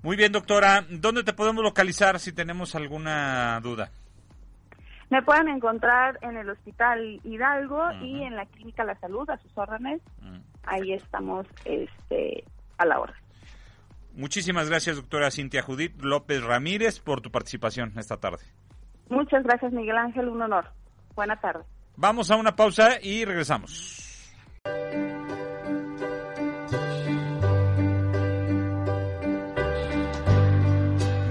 [0.02, 0.84] Muy bien, doctora.
[0.88, 3.90] ¿Dónde te podemos localizar si tenemos alguna duda?
[5.10, 9.50] Me pueden encontrar en el Hospital Hidalgo y en la Clínica La Salud, a sus
[9.58, 10.00] órdenes.
[10.64, 12.44] Ahí estamos este,
[12.78, 13.14] a la hora.
[14.14, 18.44] Muchísimas gracias, doctora Cintia Judith López Ramírez, por tu participación esta tarde.
[19.08, 20.28] Muchas gracias, Miguel Ángel.
[20.28, 20.66] Un honor.
[21.14, 21.64] Buena tarde.
[21.96, 24.32] Vamos a una pausa y regresamos.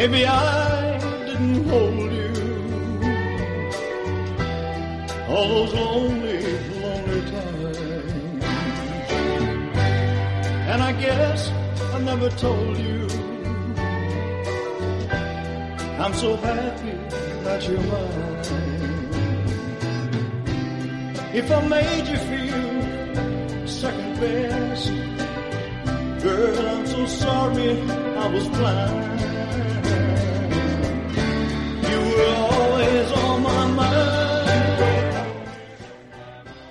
[0.00, 2.32] Maybe I didn't hold you.
[5.28, 6.40] All those lonely,
[6.80, 7.78] lonely times.
[10.70, 11.50] And I guess
[11.92, 13.08] I never told you.
[16.02, 16.79] I'm so happy
[17.60, 18.00] that you're.
[21.32, 24.88] If I made you feel second best,
[26.22, 29.20] girl, I'm so sorry I was blind.
[31.90, 33.98] You were always on my mind.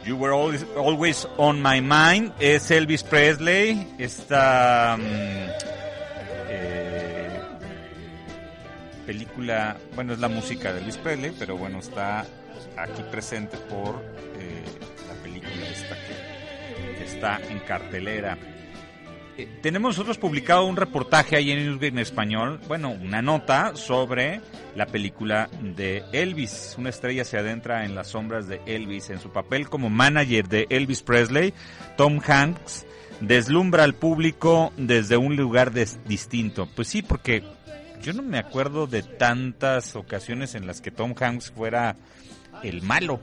[0.06, 2.34] You were always, always on my mind.
[2.42, 3.88] Es Elvis Presley.
[4.00, 4.96] Esta.
[4.98, 5.69] Um,
[9.10, 12.28] película, bueno, es la música de Luis Presley, pero bueno, está
[12.78, 14.00] aquí presente por
[14.38, 14.64] eh,
[15.08, 18.38] la película esta que, está en cartelera.
[19.36, 24.42] Eh, tenemos nosotros publicado un reportaje ahí en Newsweek en español, bueno, una nota sobre
[24.76, 26.76] la película de Elvis.
[26.78, 29.10] Una estrella se adentra en las sombras de Elvis.
[29.10, 31.52] En su papel como manager de Elvis Presley,
[31.98, 32.86] Tom Hanks
[33.22, 36.68] deslumbra al público desde un lugar distinto.
[36.76, 37.44] Pues sí, porque
[38.02, 41.96] yo no me acuerdo de tantas ocasiones en las que Tom Hanks fuera
[42.64, 43.20] el malo.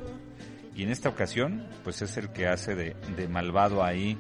[0.75, 4.19] Y en esta ocasión, pues es el que hace de, malvado ahí.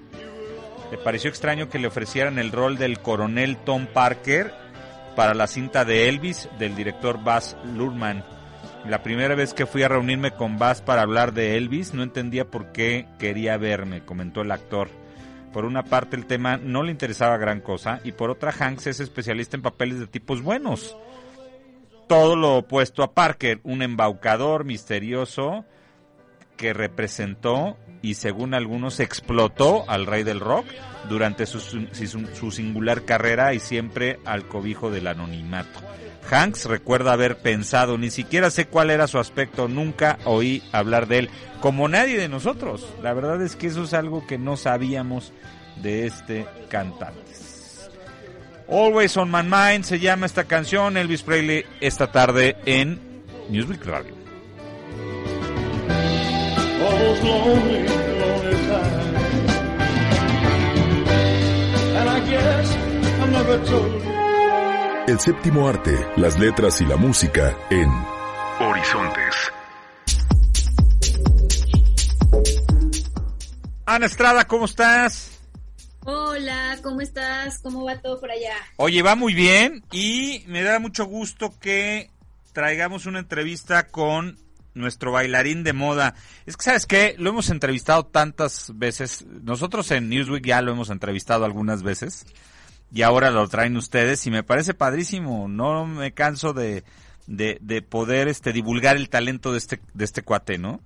[0.90, 4.54] Le pareció extraño que le ofrecieran el rol del coronel Tom Parker
[5.14, 8.24] para la cinta de Elvis del director Baz Luhrmann.
[8.88, 12.46] La primera vez que fui a reunirme con Baz para hablar de Elvis, no entendía
[12.46, 14.88] por qué quería verme, comentó el actor.
[15.52, 19.00] Por una parte el tema no le interesaba gran cosa y por otra Hanks es
[19.00, 20.96] especialista en papeles de tipos buenos.
[22.08, 25.64] Todo lo opuesto a Parker, un embaucador misterioso
[26.56, 30.66] que representó y según algunos explotó al rey del rock
[31.08, 35.80] durante su, su, singular carrera y siempre al cobijo del anonimato.
[36.30, 41.18] Hanks recuerda haber pensado, ni siquiera sé cuál era su aspecto, nunca oí hablar de
[41.18, 41.30] él,
[41.60, 42.92] como nadie de nosotros.
[43.02, 45.32] La verdad es que eso es algo que no sabíamos
[45.82, 47.20] de este cantante.
[48.68, 53.00] Always on My Mind se llama esta canción, Elvis Presley, esta tarde en
[53.48, 54.25] Newsweek Radio.
[65.08, 67.88] El séptimo arte, las letras y la música en
[68.60, 69.34] Horizontes.
[73.86, 75.40] Ana Estrada, ¿cómo estás?
[76.04, 77.60] Hola, ¿cómo estás?
[77.60, 78.54] ¿Cómo va todo por allá?
[78.76, 82.10] Oye, va muy bien y me da mucho gusto que
[82.52, 84.38] traigamos una entrevista con
[84.76, 86.14] nuestro bailarín de moda.
[86.46, 87.14] Es que, ¿sabes qué?
[87.18, 89.24] Lo hemos entrevistado tantas veces.
[89.26, 92.26] Nosotros en Newsweek ya lo hemos entrevistado algunas veces.
[92.92, 95.48] Y ahora lo traen ustedes y me parece padrísimo.
[95.48, 96.84] No me canso de,
[97.26, 100.80] de, de poder este, divulgar el talento de este, de este cuate, ¿no?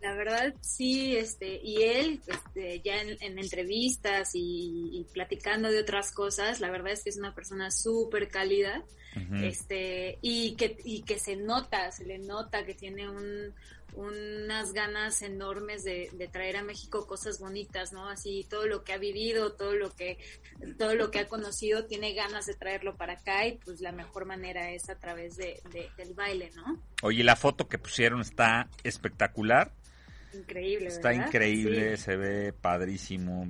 [0.00, 6.60] La verdad, sí, este, y él, este, ya en, entrevistas y, platicando de otras cosas,
[6.60, 8.82] la verdad es que es una persona súper cálida,
[9.42, 13.54] este, y que, y que se nota, se le nota que tiene un,
[13.94, 18.08] unas ganas enormes de, traer a México cosas bonitas, ¿no?
[18.08, 20.18] Así todo lo que ha vivido, todo lo que,
[20.78, 24.26] todo lo que ha conocido, tiene ganas de traerlo para acá y pues la mejor
[24.26, 25.60] manera es a través de,
[25.96, 26.80] del baile, ¿no?
[27.02, 29.72] Oye, la foto que pusieron está espectacular.
[30.32, 33.48] Increíble, Está increíble, se ve padrísimo.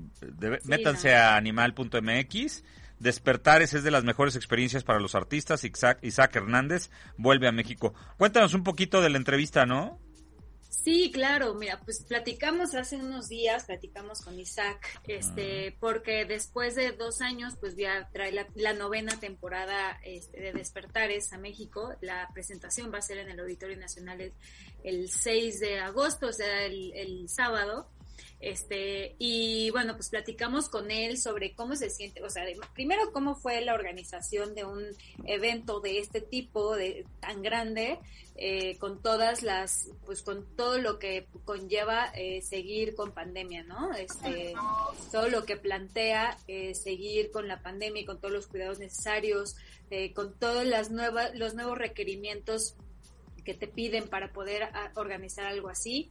[0.65, 2.65] métanse a animal.mx.
[3.01, 5.65] Despertares es de las mejores experiencias para los artistas.
[5.65, 7.95] Isaac, Isaac Hernández vuelve a México.
[8.19, 9.99] Cuéntanos un poquito de la entrevista, ¿no?
[10.69, 16.93] Sí, claro, mira, pues platicamos hace unos días, platicamos con Isaac, este, porque después de
[16.93, 21.95] dos años, pues ya trae la, novena temporada este, de Despertares a México.
[22.03, 24.33] La presentación va a ser en el Auditorio Nacional
[24.85, 27.91] el, 6 de agosto, o sea, el, el sábado.
[28.41, 32.45] Este, y bueno, pues platicamos con él sobre cómo se siente, o sea,
[32.75, 34.85] primero cómo fue la organización de un
[35.25, 37.99] evento de este tipo, de tan grande,
[38.43, 43.93] eh, con todas las, pues con todo lo que conlleva eh, seguir con pandemia, ¿no?
[43.93, 44.55] Este,
[45.13, 49.57] todo lo que plantea eh, seguir con la pandemia y con todos los cuidados necesarios,
[50.15, 52.77] con todos las nuevas, los nuevos requerimientos
[53.45, 56.11] que te piden para poder ah, organizar algo así.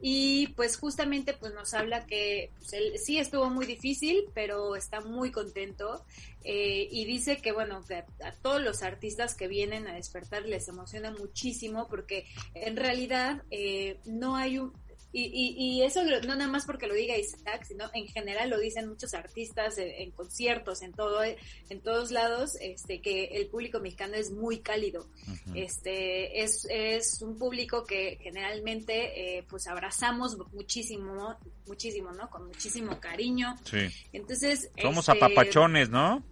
[0.00, 5.32] Y pues justamente pues nos habla que pues, sí estuvo muy difícil, pero está muy
[5.32, 6.04] contento
[6.44, 7.82] eh, y dice que bueno,
[8.22, 13.98] a, todos los artistas que vienen a despertar les emociona muchísimo porque en realidad eh,
[14.04, 14.72] no hay un,
[15.10, 18.88] y, y, eso no nada más porque lo diga Isaac, sino en general lo dicen
[18.88, 24.30] muchos artistas en, conciertos, en todo, en todos lados, este, que el público mexicano es
[24.30, 25.08] muy cálido.
[25.54, 31.36] Este, es, es un público que generalmente, eh, pues abrazamos muchísimo,
[31.66, 32.28] muchísimo, ¿no?
[32.28, 33.56] Con muchísimo cariño.
[33.64, 33.88] Sí.
[34.12, 34.70] Entonces.
[34.80, 36.22] Somos este, apapachones, ¿no?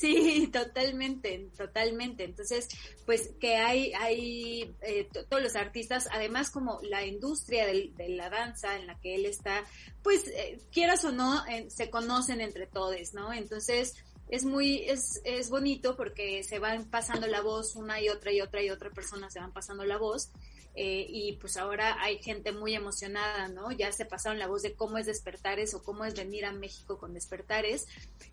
[0.00, 2.24] Sí, totalmente, totalmente.
[2.24, 2.68] Entonces,
[3.04, 8.76] pues que hay, hay eh, todos los artistas, además como la industria de la danza
[8.76, 9.62] en la que él está,
[10.02, 13.34] pues eh, quieras o no, se conocen entre todos, ¿no?
[13.34, 13.94] Entonces,
[14.30, 18.40] es muy, es, es bonito porque se van pasando la voz una y otra y
[18.40, 20.30] otra y otra persona se van pasando la voz.
[20.76, 23.72] Eh, y pues ahora hay gente muy emocionada, ¿no?
[23.72, 26.96] Ya se pasaron la voz de cómo es Despertares o cómo es venir a México
[26.96, 27.86] con Despertares,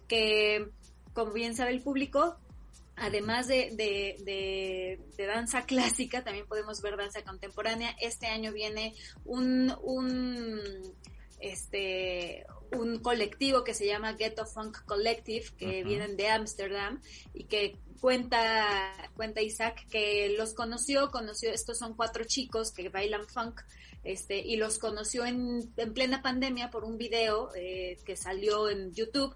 [0.07, 0.69] que
[1.17, 2.37] como bien sabe el público,
[2.95, 7.89] además de, de, danza clásica, también podemos ver danza contemporánea.
[7.99, 8.93] Este año viene
[9.25, 10.61] un, un,
[11.39, 17.01] este, un colectivo que se llama Ghetto Funk Collective, que vienen de Ámsterdam
[17.33, 23.27] y que cuenta, cuenta Isaac que los conoció, conoció, estos son cuatro chicos que bailan
[23.27, 23.59] funk,
[24.03, 28.93] este, y los conoció en, en plena pandemia por un video eh, que salió en
[28.93, 29.35] YouTube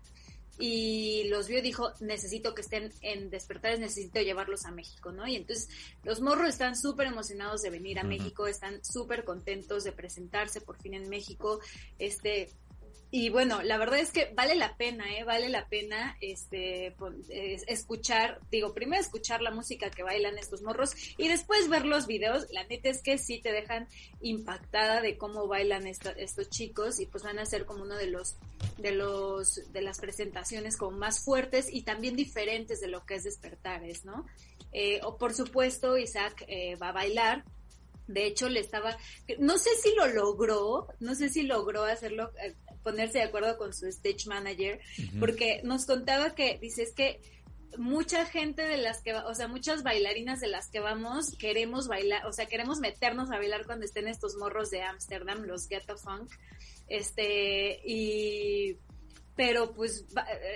[0.59, 5.27] y los vio y dijo, necesito que estén en despertares, necesito llevarlos a México, ¿no?
[5.27, 5.69] Y entonces
[6.03, 10.81] los morros están súper emocionados de venir a México, están súper contentos de presentarse por
[10.81, 11.59] fin en México,
[11.97, 12.49] este,
[13.13, 15.25] y bueno, la verdad es que vale la pena, ¿eh?
[15.25, 16.95] Vale la pena este,
[17.67, 22.47] escuchar, digo, primero escuchar la música que bailan estos morros y después ver los videos.
[22.51, 23.89] La neta es que sí te dejan
[24.21, 28.37] impactada de cómo bailan estos chicos y pues van a ser como uno de los,
[28.81, 33.23] de los, de las presentaciones como más fuertes y también diferentes de lo que es
[33.23, 34.25] Despertares, ¿no?
[34.71, 37.43] Eh, o por supuesto, Isaac eh, va a bailar.
[38.07, 38.97] De hecho, le estaba,
[39.39, 43.73] no sé si lo logró, no sé si logró hacerlo, eh, ponerse de acuerdo con
[43.73, 44.79] su stage manager,
[45.19, 47.21] porque nos contaba que, dice, es que
[47.77, 52.25] mucha gente de las que, o sea, muchas bailarinas de las que vamos, queremos bailar,
[52.25, 56.31] o sea, queremos meternos a bailar cuando estén estos morros de Ámsterdam, los Ghetto Funk,
[56.91, 58.77] este, y
[59.35, 60.05] pero pues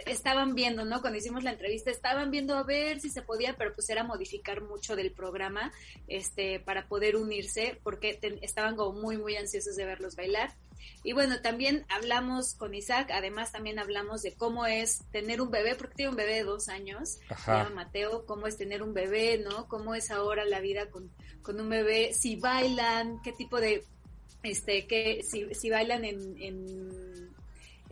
[0.05, 1.01] estaban viendo, ¿no?
[1.01, 4.61] Cuando hicimos la entrevista, estaban viendo a ver si se podía, pero pues era modificar
[4.61, 5.71] mucho del programa,
[6.07, 10.53] este, para poder unirse, porque estaban como muy, muy ansiosos de verlos bailar.
[11.03, 15.75] Y bueno, también hablamos con Isaac, además también hablamos de cómo es tener un bebé,
[15.75, 19.37] porque tiene un bebé de dos años, se llama Mateo, cómo es tener un bebé,
[19.37, 19.67] ¿no?
[19.67, 21.09] Cómo es ahora la vida con,
[21.41, 23.83] con un bebé, si bailan, qué tipo de,
[24.45, 27.15] este, que, si, si bailan en, en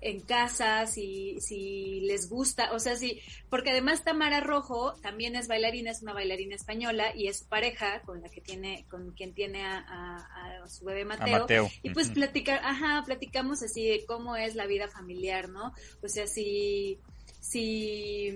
[0.03, 5.47] en casa, si, si les gusta, o sea, sí, porque además Tamara Rojo también es
[5.47, 9.33] bailarina, es una bailarina española y es su pareja con la que tiene, con quien
[9.33, 11.47] tiene a, su bebé Mateo.
[11.81, 15.73] Y pues platicar, ajá, platicamos así de cómo es la vida familiar, ¿no?
[16.01, 16.99] O sea, si
[17.43, 18.31] si,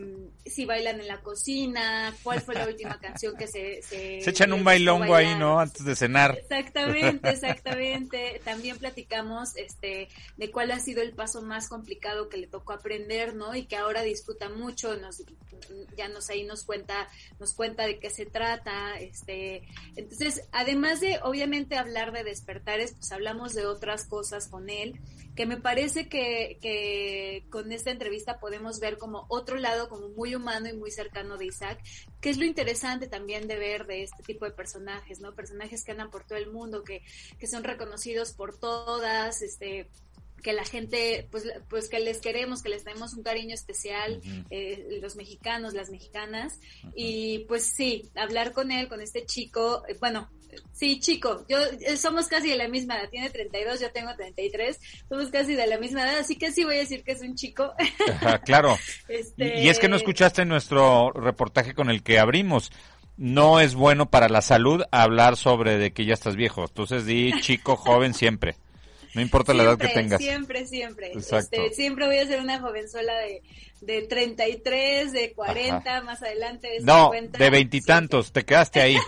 [0.45, 3.82] si bailan en la cocina, cuál fue la última canción que se...
[3.82, 5.62] Se, se echan un bailongo ahí, ¿no?
[5.62, 6.38] Antes de cenar.
[6.38, 8.41] Exactamente, exactamente.
[8.43, 13.34] También platicamos este de cuál ha sido el paso más complicado que le tocó aprender,
[13.34, 13.55] ¿no?
[13.55, 15.24] Y que ahora disfruta mucho, nos,
[15.95, 17.08] ya nos ahí nos cuenta,
[17.39, 19.64] nos cuenta de qué se trata, este,
[19.95, 24.99] entonces, además de obviamente hablar de despertares, pues hablamos de otras cosas con él,
[25.38, 30.33] que me parece que, que con esta entrevista podemos ver como otro lado como muy
[30.33, 31.79] humano y muy cercano de Isaac,
[32.19, 35.35] que es lo interesante también de ver de este tipo de personajes, ¿no?
[35.35, 37.03] Personajes que andan por todo el mundo, que,
[37.38, 39.91] que son reconocidos por todas, este,
[40.43, 44.99] que la gente, pues, pues que les queremos, que les tenemos un cariño especial, eh,
[45.01, 46.59] los mexicanos, las mexicanas,
[46.95, 50.29] y pues sí, hablar con él, con este chico, eh, bueno,
[50.71, 54.79] sí, chico, yo eh, somos casi de la misma edad, tiene 32, yo tengo 33,
[55.09, 57.35] somos casi de la misma edad, así que sí voy a decir que es un
[57.35, 57.73] chico.
[58.45, 58.77] claro.
[59.07, 62.71] Este y es que no escuchaste nuestro reportaje con el que abrimos
[63.17, 66.65] no es bueno para la salud hablar sobre de que ya estás viejo.
[66.65, 68.55] Entonces di chico, joven siempre.
[69.18, 70.22] No importa la edad que tengas.
[70.22, 71.11] Siempre, siempre.
[71.11, 73.41] Este, siempre voy a ser una jovenzuela de,
[73.82, 78.95] de 33, de 40, más adelante de No, de veintitantos, te quedaste ahí.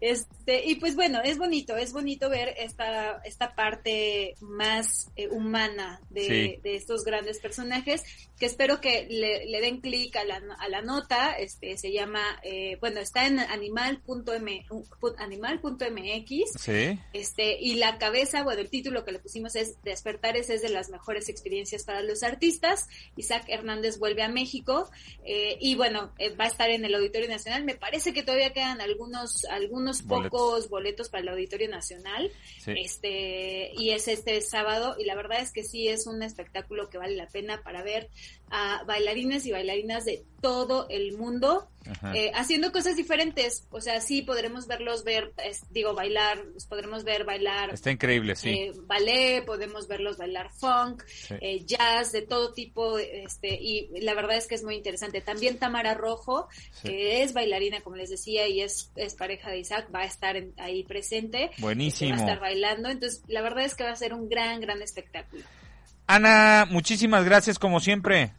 [0.00, 0.28] Este,
[0.64, 6.60] y pues bueno, es bonito, es bonito ver esta, esta parte más eh, humana de,
[6.62, 8.02] de, estos grandes personajes,
[8.38, 12.78] que espero que le, den clic a la, a la nota, este, se llama, eh,
[12.80, 14.70] bueno, está en animal.mx,
[15.18, 16.68] animal.mx,
[17.12, 20.88] este, y la cabeza, bueno, el título que le pusimos es Despertares es de las
[20.88, 24.90] mejores experiencias para los artistas, Isaac Hernández vuelve a México,
[25.24, 28.80] eh, y bueno, va a estar en el Auditorio Nacional, me parece que todavía quedan
[28.80, 32.30] algunos, algunos pocos boletos para el Auditorio Nacional.
[32.66, 36.98] Este, y es este sábado, y la verdad es que sí es un espectáculo que
[36.98, 38.08] vale la pena para ver
[38.50, 41.68] a bailarines y bailarinas de todo el mundo
[42.14, 43.66] eh, haciendo cosas diferentes.
[43.70, 45.32] O sea, sí podremos verlos ver,
[45.70, 47.72] digo, bailar, los podremos ver bailar.
[47.72, 48.50] Está increíble, sí.
[48.50, 51.02] Eh, ballet, podemos verlos bailar funk,
[51.40, 52.98] eh, jazz, de todo tipo.
[52.98, 55.20] este Y la verdad es que es muy interesante.
[55.20, 56.48] También Tamara Rojo,
[56.82, 60.36] que es bailarina, como les decía, y es, es pareja de Isaac, va a estar
[60.58, 61.50] ahí presente.
[61.58, 62.10] Buenísimo.
[62.10, 62.88] va a estar bailando.
[62.88, 65.44] Entonces, la verdad es que va a ser un gran, gran espectáculo.
[66.06, 68.32] Ana, muchísimas gracias como siempre.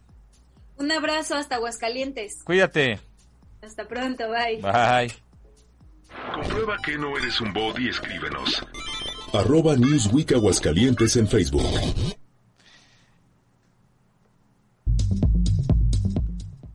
[0.78, 2.44] Un abrazo hasta Aguascalientes.
[2.44, 3.00] Cuídate.
[3.62, 4.62] Hasta pronto, bye.
[4.62, 5.14] Bye.
[6.34, 8.66] Comprueba que no eres un bot y escríbenos.
[9.34, 11.64] Arroba Newsweek Aguascalientes en Facebook.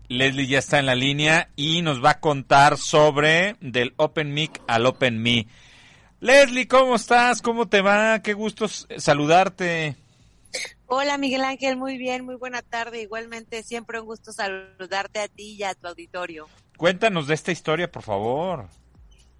[0.09, 4.63] Leslie ya está en la línea y nos va a contar sobre del Open Mic
[4.67, 5.47] al Open Me.
[6.21, 7.43] Leslie, ¿cómo estás?
[7.43, 8.23] ¿Cómo te va?
[8.23, 9.97] Qué gusto saludarte.
[10.87, 13.03] Hola Miguel Ángel, muy bien, muy buena tarde.
[13.03, 16.49] Igualmente, siempre un gusto saludarte a ti y a tu auditorio.
[16.77, 18.69] Cuéntanos de esta historia, por favor.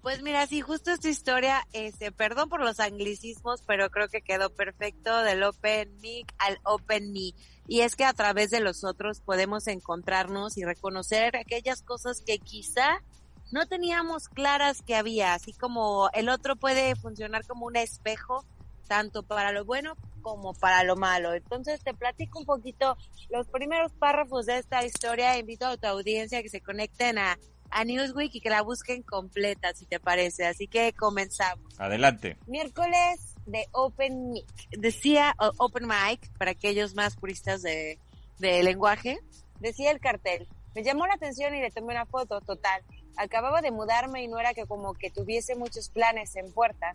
[0.01, 4.49] Pues mira, sí, justo esta historia, este, perdón por los anglicismos, pero creo que quedó
[4.49, 7.33] perfecto del Open Mic al Open Me.
[7.67, 12.39] Y es que a través de los otros podemos encontrarnos y reconocer aquellas cosas que
[12.39, 13.03] quizá
[13.51, 18.45] no teníamos claras que había, así como el otro puede funcionar como un espejo,
[18.87, 19.95] tanto para lo bueno
[20.27, 21.33] como para lo malo.
[21.33, 22.97] Entonces te platico un poquito
[23.29, 25.37] los primeros párrafos de esta historia.
[25.37, 29.73] Invito a tu audiencia que se conecten a, a Newsweek y que la busquen completa,
[29.73, 30.45] si te parece.
[30.45, 31.79] Así que comenzamos.
[31.79, 32.37] Adelante.
[32.45, 34.45] Miércoles de Open Mic.
[34.71, 37.97] Decía Open Mic, para aquellos más puristas de,
[38.39, 39.19] de lenguaje,
[39.61, 40.47] decía el cartel.
[40.75, 42.83] Me llamó la atención y le tomé una foto, total.
[43.15, 46.93] Acababa de mudarme y no era que como que tuviese muchos planes en puerta.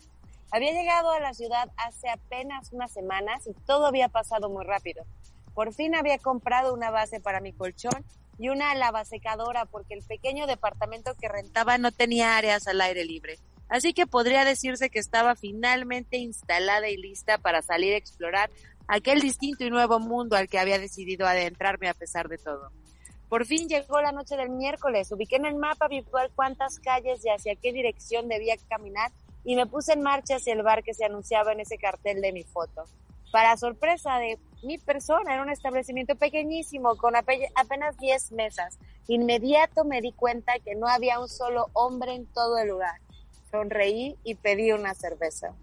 [0.53, 5.03] Había llegado a la ciudad hace apenas unas semanas y todo había pasado muy rápido.
[5.55, 8.05] Por fin había comprado una base para mi colchón
[8.37, 13.39] y una lavasecadora porque el pequeño departamento que rentaba no tenía áreas al aire libre.
[13.67, 18.51] Así que podría decirse que estaba finalmente instalada y lista para salir a explorar
[18.87, 22.69] aquel distinto y nuevo mundo al que había decidido adentrarme a pesar de todo.
[23.27, 27.29] Por fin llegó la noche del miércoles, ubiqué en el mapa virtual cuántas calles y
[27.29, 29.11] hacia qué dirección debía caminar
[29.43, 32.31] y me puse en marcha hacia el bar que se anunciaba en ese cartel de
[32.31, 32.85] mi foto.
[33.31, 38.77] Para sorpresa de mi persona, era un establecimiento pequeñísimo con apenas 10 mesas.
[39.07, 43.01] Inmediato me di cuenta que no había un solo hombre en todo el lugar.
[43.51, 45.53] Sonreí y pedí una cerveza.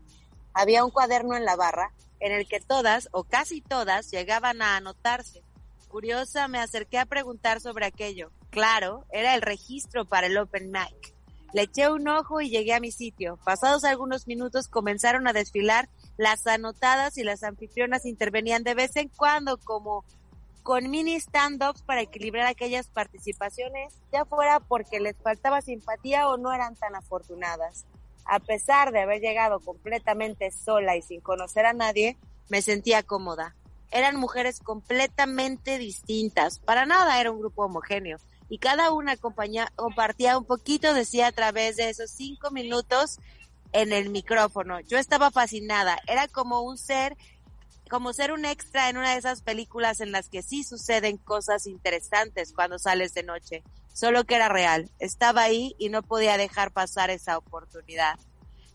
[0.53, 4.77] Había un cuaderno en la barra en el que todas o casi todas llegaban a
[4.77, 5.43] anotarse.
[5.89, 8.31] Curiosa, me acerqué a preguntar sobre aquello.
[8.51, 11.15] Claro, era el registro para el Open Mic.
[11.53, 13.39] Le eché un ojo y llegué a mi sitio.
[13.45, 19.09] Pasados algunos minutos comenzaron a desfilar Las anotadas y las anfitrionas intervenían de vez en
[19.09, 20.05] cuando como
[20.63, 26.53] con mini stand-ups para equilibrar aquellas participaciones, ya fuera porque les faltaba simpatía o no
[26.53, 27.87] eran tan afortunadas.
[28.27, 33.57] A pesar de haber llegado completamente sola y sin conocer a nadie, me sentía cómoda.
[33.91, 38.19] Eran mujeres completamente distintas, para nada era un grupo homogéneo,
[38.51, 43.19] y cada una compartía un poquito de sí a través de esos cinco minutos
[43.73, 44.81] en el micrófono.
[44.81, 47.17] Yo estaba fascinada, era como un ser
[47.89, 51.67] como ser un extra en una de esas películas en las que sí suceden cosas
[51.67, 53.65] interesantes cuando sales de noche.
[53.93, 54.89] Solo que era real.
[55.01, 58.17] Estaba ahí y no podía dejar pasar esa oportunidad.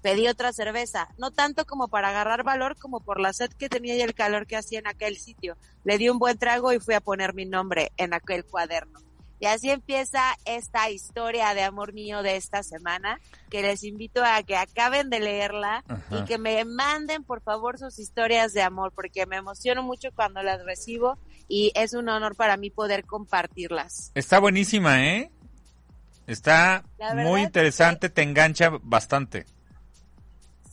[0.01, 3.95] Pedí otra cerveza, no tanto como para agarrar valor como por la sed que tenía
[3.95, 5.55] y el calor que hacía en aquel sitio.
[5.85, 8.99] Le di un buen trago y fui a poner mi nombre en aquel cuaderno.
[9.45, 13.19] Y así empieza esta historia de amor mío de esta semana,
[13.51, 17.99] que les invito a que acaben de leerla y que me manden por favor sus
[17.99, 22.57] historias de amor, porque me emociono mucho cuando las recibo y es un honor para
[22.57, 24.11] mí poder compartirlas.
[24.15, 25.29] Está buenísima, ¿eh?
[26.25, 26.83] Está
[27.13, 29.45] muy interesante, te engancha bastante.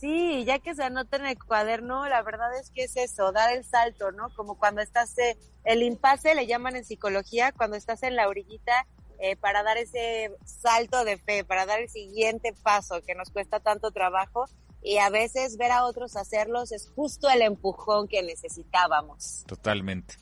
[0.03, 3.55] Sí, ya que se anota en el cuaderno, la verdad es que es eso, dar
[3.55, 4.27] el salto, ¿no?
[4.35, 8.85] Como cuando estás, eh, el impasse le llaman en psicología, cuando estás en la orillita
[9.19, 13.61] eh, para dar ese salto de fe, para dar el siguiente paso que nos cuesta
[13.61, 14.43] tanto trabajo
[14.81, 19.45] y a veces ver a otros hacerlos es justo el empujón que necesitábamos.
[19.47, 20.15] Totalmente.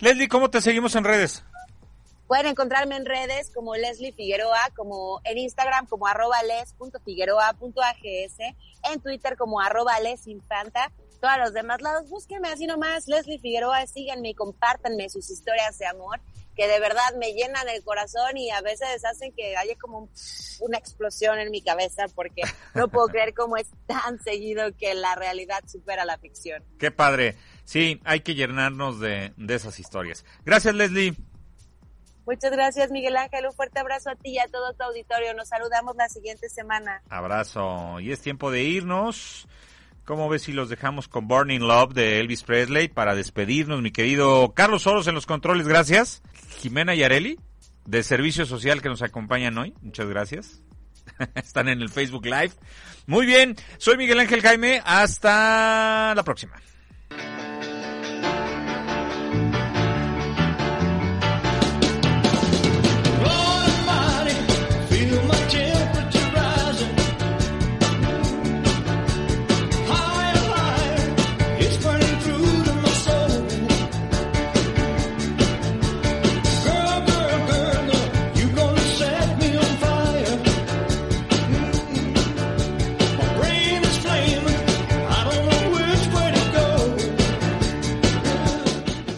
[0.00, 1.44] Leslie, ¿cómo te seguimos en redes?
[2.26, 8.38] Pueden encontrarme en redes como Leslie Figueroa, como en Instagram como arroba les.figueroa.ags,
[8.92, 14.30] en Twitter como arroba lesinfanta, todos los demás lados, búsquenme así nomás, Leslie Figueroa, síganme
[14.30, 16.20] y compártanme sus historias de amor,
[16.56, 20.08] que de verdad me llenan el corazón y a veces hacen que haya como
[20.60, 22.42] una explosión en mi cabeza porque
[22.74, 26.64] no puedo creer cómo es tan seguido que la realidad supera la ficción.
[26.78, 27.36] Qué padre.
[27.64, 30.24] Sí, hay que llenarnos de, de esas historias.
[30.44, 31.14] Gracias, Leslie.
[32.26, 33.46] Muchas gracias, Miguel Ángel.
[33.46, 35.32] Un fuerte abrazo a ti y a todo tu auditorio.
[35.34, 37.00] Nos saludamos la siguiente semana.
[37.08, 38.00] Abrazo.
[38.00, 39.46] Y es tiempo de irnos.
[40.04, 44.52] ¿Cómo ves si los dejamos con Burning Love de Elvis Presley para despedirnos, mi querido
[44.54, 45.66] Carlos Soros en los controles?
[45.66, 46.22] Gracias.
[46.60, 47.38] Jimena Yareli,
[47.86, 49.74] de Servicio Social, que nos acompañan hoy.
[49.82, 50.62] Muchas gracias.
[51.34, 52.52] Están en el Facebook Live.
[53.06, 53.56] Muy bien.
[53.78, 54.82] Soy Miguel Ángel Jaime.
[54.84, 56.60] Hasta la próxima.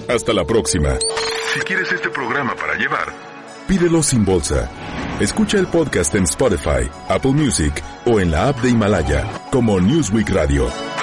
[0.08, 0.98] Hasta la próxima.
[1.52, 3.12] Si quieres este programa para llevar,
[3.66, 4.70] pídelo sin bolsa.
[5.20, 10.30] Escucha el podcast en Spotify, Apple Music o en la app de Himalaya como Newsweek
[10.30, 10.97] Radio.